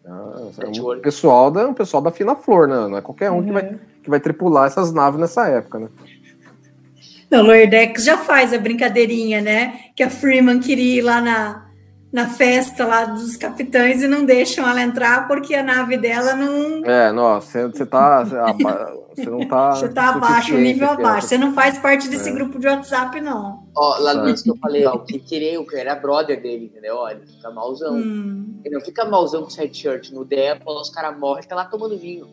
[0.04, 1.02] Ah, é um Network.
[1.02, 2.74] pessoal da, um pessoal da fina flor, né?
[2.88, 3.78] Não é qualquer um que, vai, Uhum.
[4.02, 5.88] que vai tripular essas naves nessa época, né?
[7.30, 9.78] Não, o Lower Decks já faz a brincadeirinha, né?
[9.94, 11.67] Que a Freeman queria ir lá na,
[12.12, 16.84] na festa lá dos capitães e não deixam ela entrar porque a nave dela não.
[16.84, 18.24] É, nossa, você tá.
[18.24, 19.70] Você não tá.
[19.74, 21.26] Você tá abaixo, nível abaixo.
[21.28, 22.32] Você não faz parte desse É.
[22.32, 23.66] grupo de WhatsApp, não.
[23.76, 26.40] Ó, lá no início que eu falei, ó, o que queria, o que era brother
[26.40, 26.96] dele, entendeu?
[26.96, 27.94] Ó, ele fica malzão.
[27.96, 28.60] Hum.
[28.64, 31.98] Ele não fica malzão com side shirt no Depol, os caras morrem, tá lá tomando
[31.98, 32.26] vinho.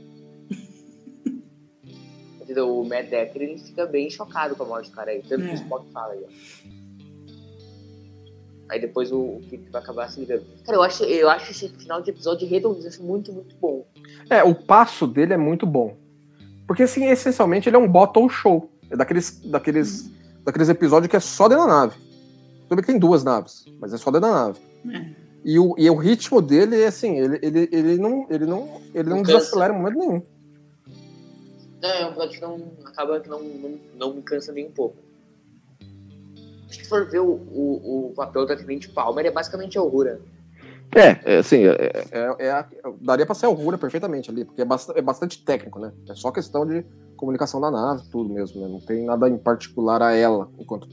[2.42, 2.80] Entendeu?
[2.80, 5.22] O Matt Decker, ele fica bem chocado com a morte do cara aí.
[5.28, 5.54] Tanto que É.
[5.54, 6.28] o Spock fala aí, ó.
[8.70, 9.42] Aí depois o, o
[9.72, 10.44] vai acabar se ligando.
[10.66, 13.86] Cara, eu acho, eu acho esse final de episódio redondo, acho muito, muito bom.
[14.30, 15.96] É, o passo dele é muito bom.
[16.68, 18.72] Porque, assim, essencialmente, ele é um bottle show.
[18.90, 20.10] É daqueles, daqueles,
[20.44, 21.96] daqueles episódios que é só dentro da nave.
[22.64, 24.60] Tudo bem que tem duas naves, mas é só dentro da nave.
[24.92, 25.26] É.
[25.44, 29.10] E, o, e o ritmo dele é assim, ele, ele, ele não, ele não, ele
[29.10, 30.24] não Não desacelera em momento nenhum.
[31.80, 34.72] Não, é um episódio que não acaba que não, não, não me cansa nem um
[34.72, 34.98] pouco.
[36.76, 39.82] Acho que se for ver o, o, o papel da Tenente Palmer, é basicamente a
[39.82, 40.20] Aurora.
[40.94, 41.72] É, é assim, é,
[42.12, 42.68] é- é a-
[43.02, 45.92] daria pra ser a Aurora perfeitamente ali, porque é, bast- é bastante técnico, né?
[46.10, 46.86] É só questão de
[47.18, 48.68] comunicação da nave, tudo mesmo, né?
[48.68, 50.88] Não tem nada em particular a ela enquanto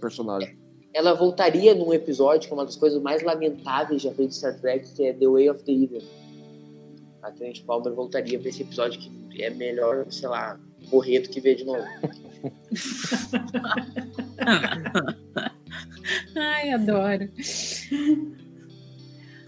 [0.00, 0.58] personagem.
[0.94, 4.58] ela voltaria num episódio que é uma das coisas mais lamentáveis já feitas de Star
[4.58, 6.02] Trek, que é The Way of the Evil.
[7.22, 10.58] A Tenente Palmer voltaria pra esse episódio que é melhor, sei lá,
[10.90, 11.82] morrer do que ver de novo.
[16.36, 17.28] Ai, adoro.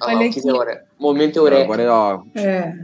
[0.01, 0.51] Olha Olha que aqui.
[0.51, 0.85] hora.
[0.99, 1.63] Momento Eureka.
[1.65, 2.75] Agora, ó, É.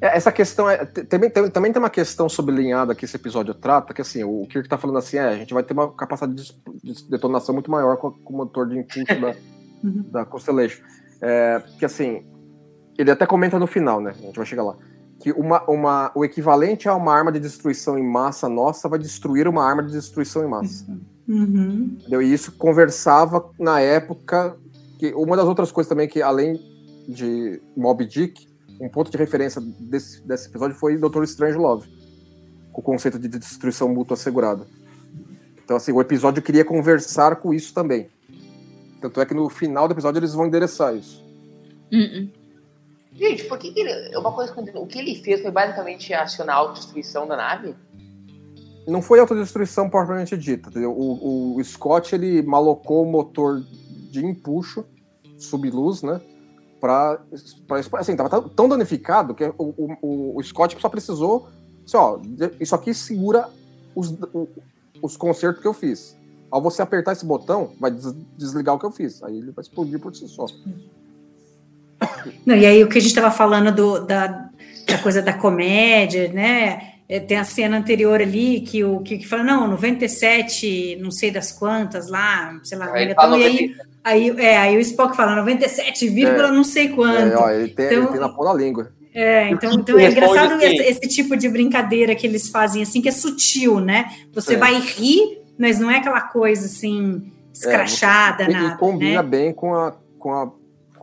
[0.00, 0.84] É, Essa questão é.
[0.84, 4.68] Também, tem- também tem uma questão sublinhada que esse episódio trata, que assim, o Kirk
[4.68, 6.52] tá falando assim, é, a gente vai ter uma capacidade de,
[6.94, 9.34] de detonação muito maior com, com o motor de impulso da,
[9.84, 10.04] Uhum.
[10.10, 10.82] da Constellation.
[11.20, 12.26] É, que assim,
[12.98, 14.10] ele até comenta no final, né?
[14.10, 14.74] A gente vai chegar lá.
[15.20, 19.48] Que uma, uma, o equivalente a uma arma de destruição em massa nossa vai destruir
[19.48, 20.86] uma arma de destruição em massa.
[21.26, 21.96] Uhum.
[21.98, 22.22] Entendeu?
[22.22, 24.56] E isso conversava na época.
[24.98, 26.60] que Uma das outras coisas também que, além
[27.08, 28.46] de Mob Dick,
[28.80, 31.88] um ponto de referência desse, desse episódio foi Doutor Strange Love,
[32.72, 34.66] com o conceito de destruição mútua assegurada.
[35.64, 38.08] Então, assim, o episódio queria conversar com isso também.
[39.00, 41.24] Tanto é que no final do episódio eles vão endereçar isso.
[41.92, 42.28] Uh-uh.
[43.18, 44.16] Gente, por que, que ele.
[44.16, 47.74] Uma coisa que o que ele fez foi basicamente acionar a autodestruição da nave?
[48.86, 50.70] Não foi autodestruição propriamente dita.
[50.88, 53.60] O, o Scott ele malocou o motor
[54.10, 54.84] de empuxo,
[55.38, 56.20] subluz, né?
[56.80, 57.20] Pra,
[57.66, 61.48] pra, assim, tava tão- danificado que o, o, o Scott só precisou.
[61.84, 62.18] Assim, ó,
[62.60, 63.48] isso aqui segura
[63.94, 64.14] os,
[65.02, 66.16] os concertos que eu fiz.
[66.50, 69.22] Ao você apertar esse botão, vai des- desligar o que eu fiz.
[69.22, 70.46] Aí ele vai explodir por si só.
[72.44, 74.26] Não, e aí o que a gente estava falando do, da,
[74.86, 76.92] da coisa da comédia, né?
[77.08, 81.30] É, Tem a cena anterior ali que o que, que fala, não, 97, não sei
[81.30, 85.16] das quantas lá, sei lá, Aí megatão, fala e aí, aí, é, aí o Spock
[85.16, 87.32] fala 97, vírgula não sei quanto.
[87.32, 88.92] É, ó, ele, tem, Então- ele tem na ponta da língua.
[89.14, 90.66] É, então, então é engraçado assim.
[90.66, 94.10] esse, esse tipo de brincadeira que eles fazem, assim, que é sutil, né?
[94.34, 94.58] Você É.
[94.58, 98.76] vai rir, mas não é aquela coisa assim, escrachada, E- E, nada.
[98.76, 99.28] combina né?
[99.28, 100.50] bem com a, com a,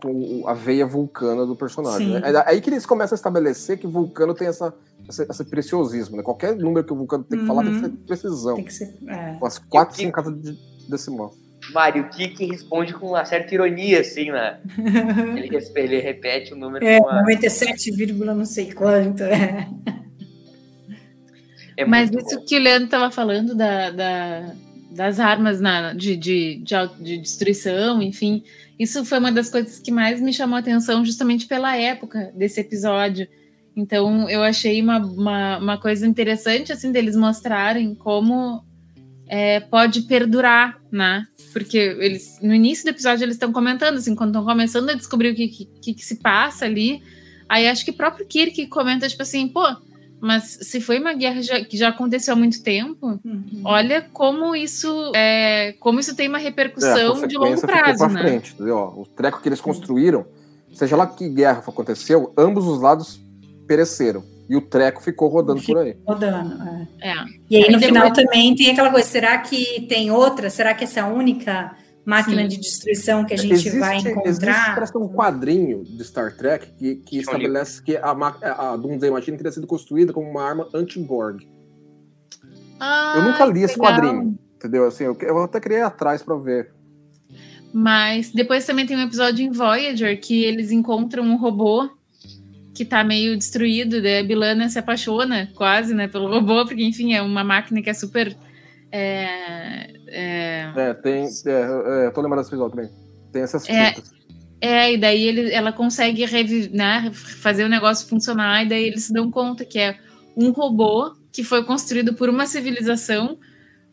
[0.04, 2.10] com a veia vulcana do personagem.
[2.10, 2.22] Né?
[2.26, 4.74] É aí que eles começam a estabelecer que vulcano tem essa,
[5.08, 6.18] esse, esse preciosismo.
[6.18, 6.24] Né?
[6.24, 7.90] Qualquer número que o vulcano tem que falar tem que Uhum.
[7.96, 8.56] ter precisão.
[8.56, 8.94] Tem que ser.
[9.08, 9.38] é.
[9.40, 10.58] Umas 4, E o 5 casas de
[10.90, 11.34] decimal.
[11.74, 14.60] Mário, o Kiki responde com uma certa ironia, assim, né?
[15.38, 17.22] Ele, ele repete o número É, uma.
[17.22, 19.24] 97, vírgula não sei quanto.
[19.24, 19.70] É.
[21.78, 22.46] É Mas isso bom.
[22.46, 24.54] que o Leandro estava falando da, da-
[24.92, 28.44] das armas na, de, de, de, de destruição, enfim,
[28.84, 32.60] isso foi uma das coisas que mais me chamou a atenção justamente pela época desse
[32.60, 33.28] episódio.
[33.76, 38.64] Então eu achei uma, uma, uma coisa interessante assim deles mostrarem como
[39.28, 41.26] é, pode perdurar, né?
[41.52, 45.30] Porque eles no início do episódio eles estão comentando assim, quando estão começando a descobrir
[45.30, 47.02] o que, que, que se passa ali,
[47.50, 49.64] aí acho que o próprio Kirk comenta tipo assim, pô,
[50.24, 53.62] mas se foi uma guerra já- que já aconteceu há muito tempo, Uhum.
[53.66, 58.08] olha como isso é, como isso tem uma É, repercussão de longo ficou prazo, pra
[58.10, 58.22] né?
[58.22, 58.56] frente.
[58.72, 60.26] Ó, O treco que eles construíram,
[60.74, 63.20] seja lá que guerra aconteceu, ambos os lados
[63.68, 64.24] pereceram.
[64.50, 65.96] E o treco ficou rodando por aí.
[66.06, 66.54] Rodando.
[67.02, 67.10] é.
[67.10, 67.14] É.
[67.50, 70.50] E aí, Aí no final também tem aquela coisa: será que tem outra?
[70.50, 71.74] Será que essa é a única
[72.06, 72.48] máquina Sim.
[72.50, 74.76] de destruição que a gente existe, vai Existe, encontrar?
[74.76, 79.38] parece um quadrinho de Star Trek que, que estabelece que a, ma- a Doomsday Machine
[79.38, 81.48] teria sido construída como uma arma anti-Borg.
[82.80, 83.94] Ah, Eu nunca li esse legal.
[83.94, 84.86] quadrinho, entendeu?
[84.86, 86.72] Assim, eu, eu até queria ir atrás pra ver.
[87.74, 91.90] Mas depois também tem um episódio em Voyager que eles encontram um robô
[92.76, 97.14] que tá meio destruído, daí a Bilana se apaixona quase, né, pelo robô, porque enfim,
[97.14, 98.36] é uma máquina que é super
[98.92, 101.26] é, é, É, tem.
[101.26, 101.50] É,
[102.04, 102.92] é, eu tô lembrando desse episódio também.
[103.32, 103.94] Tem essas É.
[103.94, 104.12] fitas.
[104.62, 106.26] É, e daí ele, ela consegue
[106.72, 109.98] né, fazer o negócio funcionar, e daí eles se dão conta que é
[110.38, 113.38] um robô que foi construído por uma civilização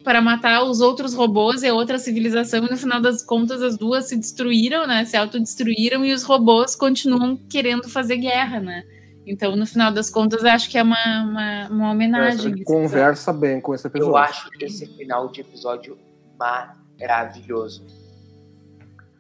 [0.05, 3.77] para matar os outros robôs e a outra civilização, e no final das contas as
[3.77, 5.05] duas se destruíram, né?
[5.05, 8.85] Se autodestruíram e os robôs continuam querendo fazer guerra, né?
[9.27, 12.53] Então, no final das contas, eu acho que é uma, uma, uma É, homenagem.
[12.53, 14.11] ele conversa bem com esse episódio.
[14.13, 15.99] Eu acho esse final de episódio
[16.41, 17.85] maravilhoso.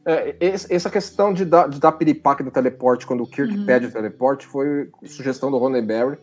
[0.04, 3.66] É, essa questão de dar, de dar piripaque do teleporte quando o Kirk Uhum.
[3.66, 6.16] pede o teleporte foi sugestão do Ronenberry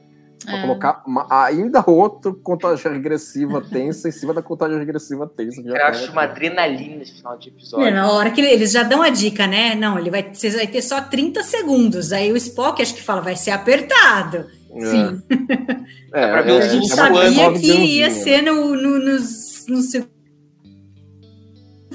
[0.43, 0.61] para É.
[0.61, 5.61] colocar uma- ainda outra contagem regressiva tensa em cima da contagem regressiva tensa.
[5.61, 7.93] Eu tava acho uma adrenalina esse final de É, episódio.
[7.93, 9.75] na hora que ele- eles já dão a dica, né?
[9.75, 12.11] Não, ele vai, você vai ter só 30 segundos.
[12.11, 14.45] Aí o Spock acho que fala, vai ser apertado.
[14.79, 15.21] Sim.
[16.13, 18.99] É, Dá pra ver é, os a gente é sabia que ia ser no, no,
[18.99, 20.16] nos- no segundo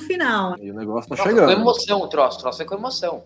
[0.02, 0.56] final.
[0.60, 1.52] E o negócio tá Troço com chegando.
[1.60, 2.38] emoção, o troço.
[2.38, 3.22] O troço é com emoção.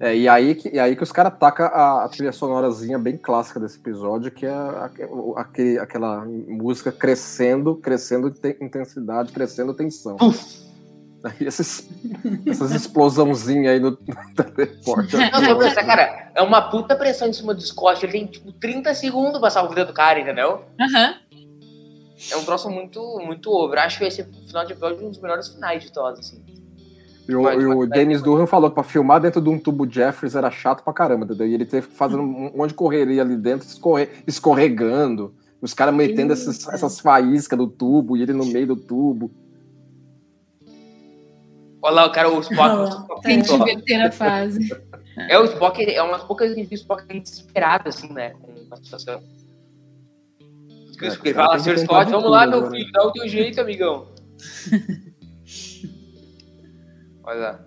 [0.00, 3.16] É, e aí que, e aí que os caras tacam a, a trilha sonorazinha bem
[3.16, 9.74] clássica desse episódio, que é a- o- aquele, aquela música crescendo, crescendo te- intensidade, crescendo
[9.74, 10.16] tensão.
[11.24, 11.88] Aí esses,
[12.46, 15.16] essas explosãozinhas aí no, teleporte.
[15.16, 18.04] Não, pra pensar, cara, é uma puta pressão em cima do Scott.
[18.04, 20.62] Ele tem, tipo, 30 segundos pra salvar a vida do cara, entendeu?
[20.80, 21.14] Aham.
[22.32, 23.78] É um troço muito, muito over.
[23.78, 26.42] Acho que esse final de episódio é um dos melhores finais de todos, assim.
[27.28, 28.22] E o, e o Dennis.
[28.22, 31.46] Durham falou que pra filmar dentro de um tubo Jeffries era chato pra caramba, entendeu?
[31.46, 35.94] E ele teve que fazer um monte de correria ali dentro, escorre- escorregando, os caras
[35.94, 39.30] metendo essas, essas faíscas do tubo e ele no meio do tubo.
[41.80, 42.74] Olha lá, o cara, o Spock.
[42.76, 43.68] o Spock Tem que tentou.
[43.68, 44.76] inverter a fase.
[45.28, 48.30] É, o Spock é umas poucas vezes que o Spock é desesperado, assim, né?
[48.40, 49.22] Com a situação.
[50.98, 54.08] Que É, ele fala, que Scott, vamos lá, meu filho, dá o teu jeito, amigão.
[57.24, 57.60] Olha lá.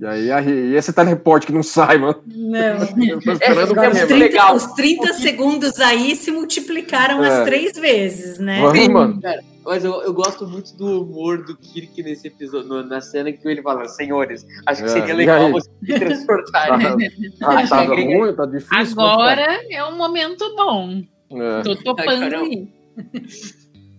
[0.00, 2.22] E aí, aí, e esse teleporte que não sai, mano.
[2.26, 2.58] Não.
[3.04, 4.20] Eu tô esperando Esse o Agora, é os, muito quê, 30, mano?
[4.20, 4.54] legal.
[4.54, 7.28] os 30 segundos aí se multiplicaram É.
[7.28, 8.60] as três vezes, né?
[8.60, 9.20] Vamos, mano.
[9.20, 13.32] Cara, mas eu, eu gosto muito do humor do Kirk nesse episódio, no- na cena
[13.32, 15.52] que ele fala, senhores, acho que É, seria legal aí?
[15.52, 16.68] você me transportar.
[16.68, 17.08] Tá, né?
[17.40, 19.00] tá, Acho tá ruim, tá difícil.
[19.00, 21.02] Agora é um momento bom.
[21.32, 21.62] É.
[21.62, 22.68] Tô topando caramba.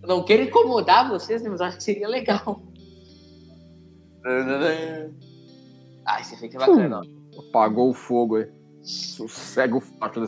[0.02, 2.62] Eu não quero incomodar vocês, né, mas acho que seria legal.
[6.04, 7.00] Ah, esse efeito é bacana.
[7.38, 8.48] Apagou o fogo aí.
[8.82, 10.24] Sossega o fato.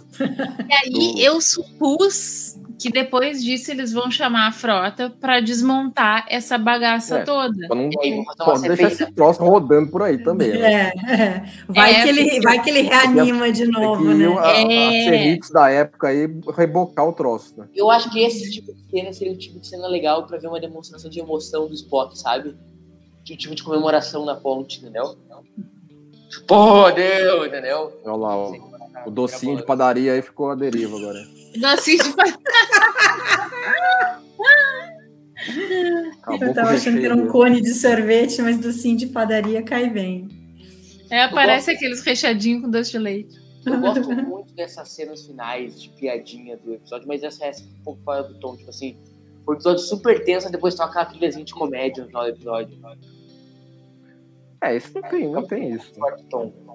[0.69, 6.59] E aí eu supus que depois disso eles vão chamar a frota para desmontar essa
[6.59, 7.23] bagaça É.
[7.25, 7.69] toda.
[7.69, 10.51] Não E pode deixar CPI, esse troço rodando por aí também.
[10.51, 10.93] Né?
[10.97, 11.45] É, é.
[11.69, 14.27] Vai, É, que ele, vai que ele reanima de novo, que né?
[14.37, 15.39] a, a É.
[15.53, 17.69] Da época aí rebocar o troço, né?
[17.75, 20.49] Eu acho que esse tipo de cena seria o tipo de cena legal pra ver
[20.49, 22.57] uma demonstração de emoção do Spock, sabe?
[23.23, 25.17] De um tipo de comemoração na ponte, entendeu?
[26.47, 27.93] Pô, deu, entendeu?
[28.05, 28.53] Olha lá, ó.
[29.07, 31.19] O docinho de padaria aí ficou a deriva agora.
[31.65, 32.21] Assim, tipo,
[36.23, 39.91] Acabou Eu tava achando que era um cone de sorvete, mas docinho de padaria cai
[39.91, 40.29] bem.
[41.11, 43.43] é, aparece aqueles recheadinhos com doce de leite.
[43.67, 48.03] Eu gosto muito dessas cenas finais de piadinha do episódio, mas essa é um pouco
[48.03, 48.57] fora do tom.
[48.57, 48.97] Tipo assim,
[49.47, 52.79] o episódio super tenso, depois toca aquela trilhazinha de comédia no final do episódio.
[54.63, 55.93] É, isso não tem, não tem isso.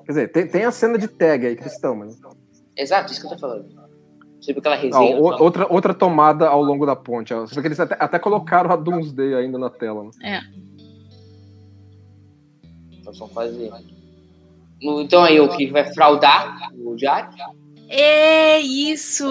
[0.06, 2.20] Quer dizer, tem, tem a cena de tag aí, Cristão, mas.
[2.76, 3.87] Exato, isso que eu tô falando.
[4.42, 5.18] Tipo aquela resenha.
[5.18, 7.34] o- outra, outra tomada ao longo da ponte.
[7.34, 7.42] ó.
[7.48, 10.10] Você vê que eles até, até colocaram a Doomsday ainda na tela.
[10.22, 10.42] Né?
[13.04, 13.72] Nós vamos fazer.
[14.82, 17.36] No- Então aí o que vai fraudar o Jack.
[17.90, 19.26] É isso!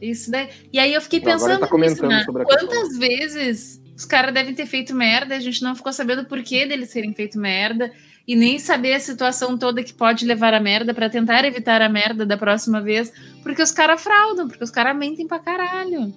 [0.00, 0.48] Isso daí.
[0.72, 2.24] E aí eu fiquei agora pensando tá nisso, né?
[2.24, 2.68] sobre a questão.
[2.68, 6.64] Quantas vezes os caras devem ter feito merda, a gente não ficou sabendo o porquê
[6.64, 7.92] deles terem feito merda
[8.32, 11.88] e nem saber a situação toda que pode levar a merda pra tentar evitar a
[11.88, 13.12] merda da próxima vez,
[13.42, 16.14] porque os caras fraudam, porque os caras mentem pra caralho.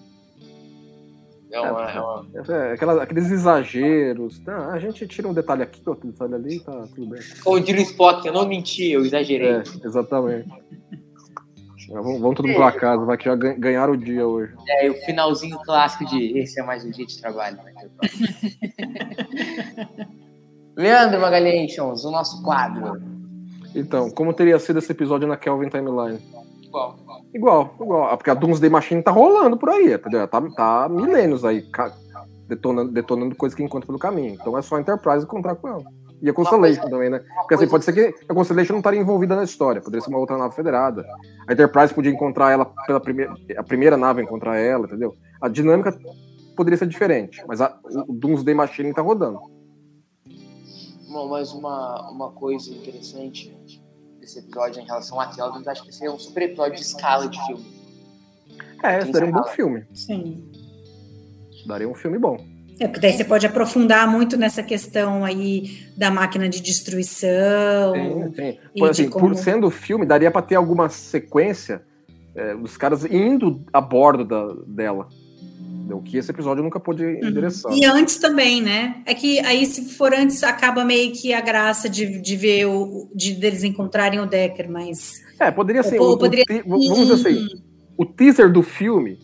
[1.51, 4.37] É uma, é uma- É, aquela- aqueles exageros.
[4.39, 7.19] Tá, a gente tira um detalhe aqui, outro detalhe ali, tá tudo bem.
[7.43, 9.49] Como diria o Spock, eu não menti, eu exagerei.
[9.49, 10.47] É, exatamente.
[11.77, 14.53] Já Vamos, vamos todo mundo pra casa, vai que já gan- ganharam o dia hoje.
[14.67, 17.57] É, o finalzinho clássico de esse é mais um dia de trabalho.
[17.57, 17.73] né?
[20.75, 23.01] Leandro Magalhães, o nosso quadro.
[23.75, 26.19] Então, como teria sido esse episódio na Kelvin Timeline?
[26.63, 26.97] Igual.
[27.33, 28.03] Igual, igual.
[28.05, 30.27] Ah, Porque a Doomsday Machine tá rolando por aí, entendeu?
[30.27, 31.63] Tá, tá milênios aí,
[32.47, 34.37] detonando, detonando coisas que encontra pelo caminho.
[34.39, 35.83] Então é só a Enterprise encontrar com ela.
[36.21, 37.21] E a Constellation também, né?
[37.35, 40.19] Porque assim, pode ser que a Constellation não estaria envolvida na história, poderia ser uma
[40.19, 41.05] outra nave federada.
[41.47, 43.33] A Enterprise podia encontrar ela pela primeira.
[43.57, 45.13] A primeira nave a encontrar ela, entendeu?
[45.41, 45.93] A dinâmica
[46.55, 49.39] poderia ser diferente, mas a, o Doomsday Machine tá rodando.
[51.13, 53.55] Bom, mas uma, uma coisa interessante
[54.19, 56.81] desse episódio em relação a Kelvin, eu acho que esse é um super episódio de
[56.81, 57.65] escala de filme.
[58.81, 59.85] É, daria um bom filme.
[59.93, 60.43] Sim.
[61.67, 62.37] Daria um filme bom.
[62.79, 67.93] É, porque daí você pode aprofundar muito nessa questão aí da máquina de destruição.
[67.93, 68.57] Sim, sim.
[68.79, 71.83] Por, de assim, como- por sendo filme, daria pra ter alguma sequência
[72.35, 75.07] é, dos caras indo a bordo da, dela.
[75.91, 77.71] O que esse episódio nunca pôde endereçar.
[77.73, 79.01] E antes também, né?
[79.05, 83.09] É que aí, se for antes, acaba meio que a graça de, de ver o.
[83.15, 85.11] de deles encontrarem o Decker, mas.
[85.39, 85.99] É, poderia ser.
[85.99, 87.47] O- o poderia- te- vamos dizer assim,
[87.97, 89.19] o teaser do filme,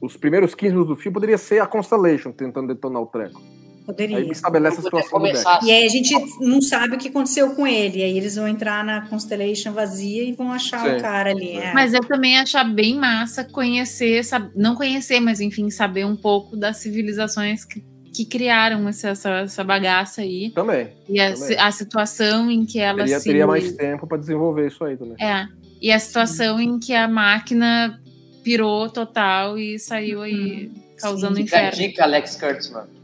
[0.00, 3.40] os primeiros 15 minutos do filme, poderia ser a Constellation tentando detonar o treco.
[3.86, 4.16] Poderia.
[4.18, 5.44] Aí estabelece a situação do Decker.
[5.62, 8.02] E aí a gente não sabe o que aconteceu com ele.
[8.02, 10.96] Aí eles vão entrar na Constellation vazia e vão achar Sim.
[10.96, 11.52] o cara ali.
[11.52, 11.72] é.
[11.72, 14.22] Mas eu também achar bem massa conhecer,
[14.56, 17.80] não conhecer, mas enfim, saber um pouco das civilizações que,
[18.12, 20.50] que criaram essa, essa, essa bagaça aí.
[20.50, 20.88] Também.
[21.08, 21.58] E a, Também.
[21.60, 23.24] a situação em que ela Teria, se.
[23.24, 25.14] teria mais tempo pra desenvolver isso aí também.
[25.24, 25.46] É.
[25.80, 28.00] E a situação em que a máquina
[28.42, 31.78] pirou total e saiu aí causando Fica a inferno.
[31.88, 32.95] dica, Alex Kurtzman.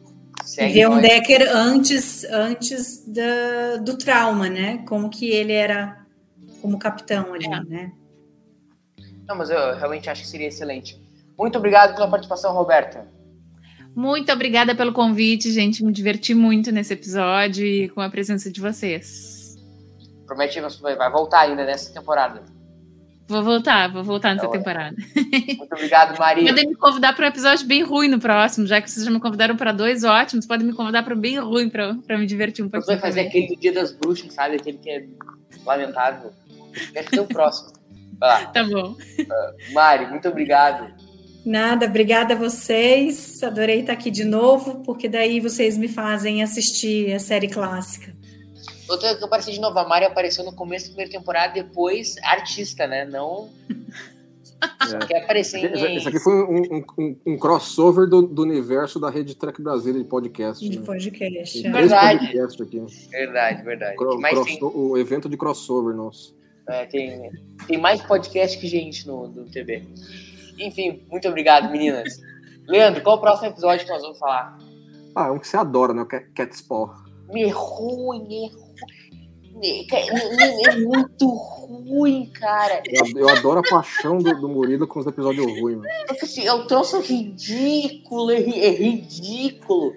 [0.58, 1.00] E ver um.
[1.00, 4.78] Decker antes, antes da, do trauma, né?
[4.88, 6.04] Como que ele era
[6.60, 7.64] como capitão ali, É.
[7.64, 7.92] né?
[9.26, 11.00] Não, mas eu realmente acho que seria excelente.
[11.38, 13.06] Muito obrigado pela participação, Roberta.
[13.94, 15.84] Muito obrigada pelo convite, gente.
[15.84, 19.56] Me diverti muito nesse episódio e com a presença de vocês.
[20.26, 22.42] Promete que vai voltar ainda nessa temporada.
[23.28, 24.58] Vou voltar, vou voltar nessa Então, é.
[24.58, 24.96] temporada.
[25.58, 26.48] Muito obrigado, Maria.
[26.48, 29.20] Podem me convidar para um episódio bem ruim no próximo, já que vocês já me
[29.20, 32.72] convidaram para dois ótimos, podem me convidar para bem ruim para me divertir um Você
[32.72, 33.00] vai pouquinho.
[33.00, 34.56] fazer aquele do Dia das Bruxas, sabe?
[34.56, 35.04] Aquele que é
[35.64, 36.32] lamentável.
[36.92, 37.72] Quero ter o próximo.
[38.18, 38.46] Vai lá.
[38.50, 38.96] Tá bom.
[39.72, 40.92] Mari, muito obrigado.
[41.44, 43.42] Nada, obrigada a vocês.
[43.42, 48.12] Adorei estar aqui de novo, porque daí vocês me fazem assistir a série clássica.
[48.88, 52.16] Outra que eu apareci de novo, a Mari apareceu no começo da primeira temporada, depois
[52.22, 53.04] artista, né?
[53.04, 53.48] Não
[54.62, 55.06] É.
[55.06, 55.96] quer aparecer Esse, em.
[55.96, 60.00] esse aqui foi um, um- um- um crossover do, do universo da Rede Track Brasília
[60.00, 60.68] de podcast.
[60.68, 60.84] De né?
[60.86, 61.58] podcast.
[61.66, 61.70] É.
[61.70, 62.18] três Verdade.
[62.26, 63.08] podcasts aqui.
[63.10, 63.96] Verdade, verdade.
[63.96, 66.36] Cro- Tem mais, cross- tem, O evento de crossover nosso.
[66.68, 67.30] é, tem,
[67.66, 69.82] tem mais podcast que gente no, no TV.
[70.58, 72.20] Enfim, muito obrigado, meninas.
[72.68, 74.56] Leandro, qual o próximo episódio que nós vamos falar?
[75.14, 76.02] Ah, é um que você adora, né?
[76.02, 76.94] O Cat- Catspaw.
[77.32, 78.72] Me ruim, é ruim.
[79.64, 82.82] É, é muito ruim, cara.
[82.86, 85.76] Eu, eu adoro a paixão do, do Murilo com os episódios ruins.
[85.76, 85.88] mano.
[86.08, 89.94] Porque assim, é um troço ridículo, é, é ridículo.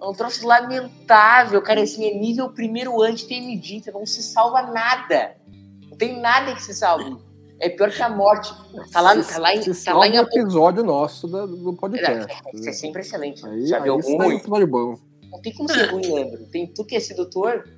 [0.00, 1.82] É um troço lamentável, cara.
[1.82, 5.36] Assim, é nível primeiro anti-TMD, não se salva nada.
[5.90, 7.16] Não tem nada que se salve.
[7.58, 8.50] É pior que a morte.
[8.90, 12.34] Tá lá, tá lá, em, Se tá lá em episódio nosso do podcast.
[12.54, 13.46] Isso é sempre excelente.
[13.46, 14.36] Aí, Já viu um ruim?
[14.36, 15.09] episódio bom.
[15.30, 16.46] Não tem como ser ruim, Leandro.
[16.46, 17.68] Tem tu que é sedutor,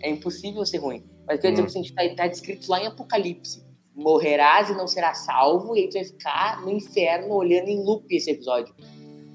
[0.00, 1.04] é impossível ser ruim.
[1.26, 1.66] Mas quer dizer Hum.
[1.66, 3.62] que a gente tá, tá descrito lá em Apocalipse.
[3.94, 8.06] Morrerás e não serás salvo, e aí tu vai ficar no inferno olhando em loop
[8.14, 8.74] esse episódio.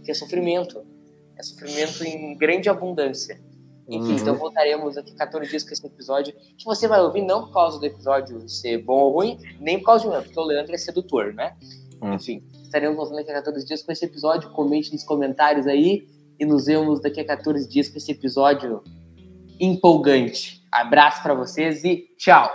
[0.04, 0.84] Que é sofrimento.
[1.38, 3.40] É sofrimento em grande abundância.
[3.88, 4.18] Enfim, Uhum.
[4.18, 6.34] então voltaremos daqui a 14 dias com esse episódio.
[6.58, 9.86] Que você vai ouvir não por causa do episódio ser bom ou ruim, nem por
[9.86, 11.56] causa de mim, porque o Leandro é sedutor, né?
[12.02, 12.14] Hum.
[12.14, 14.50] Enfim, estaremos voltando daqui a 14 dias com esse episódio.
[14.52, 16.06] Comente nos comentários aí.
[16.40, 18.84] E nos vemos daqui a 14 dias com esse episódio
[19.60, 20.64] empolgante.
[20.72, 22.50] Abraço pra vocês e tchau!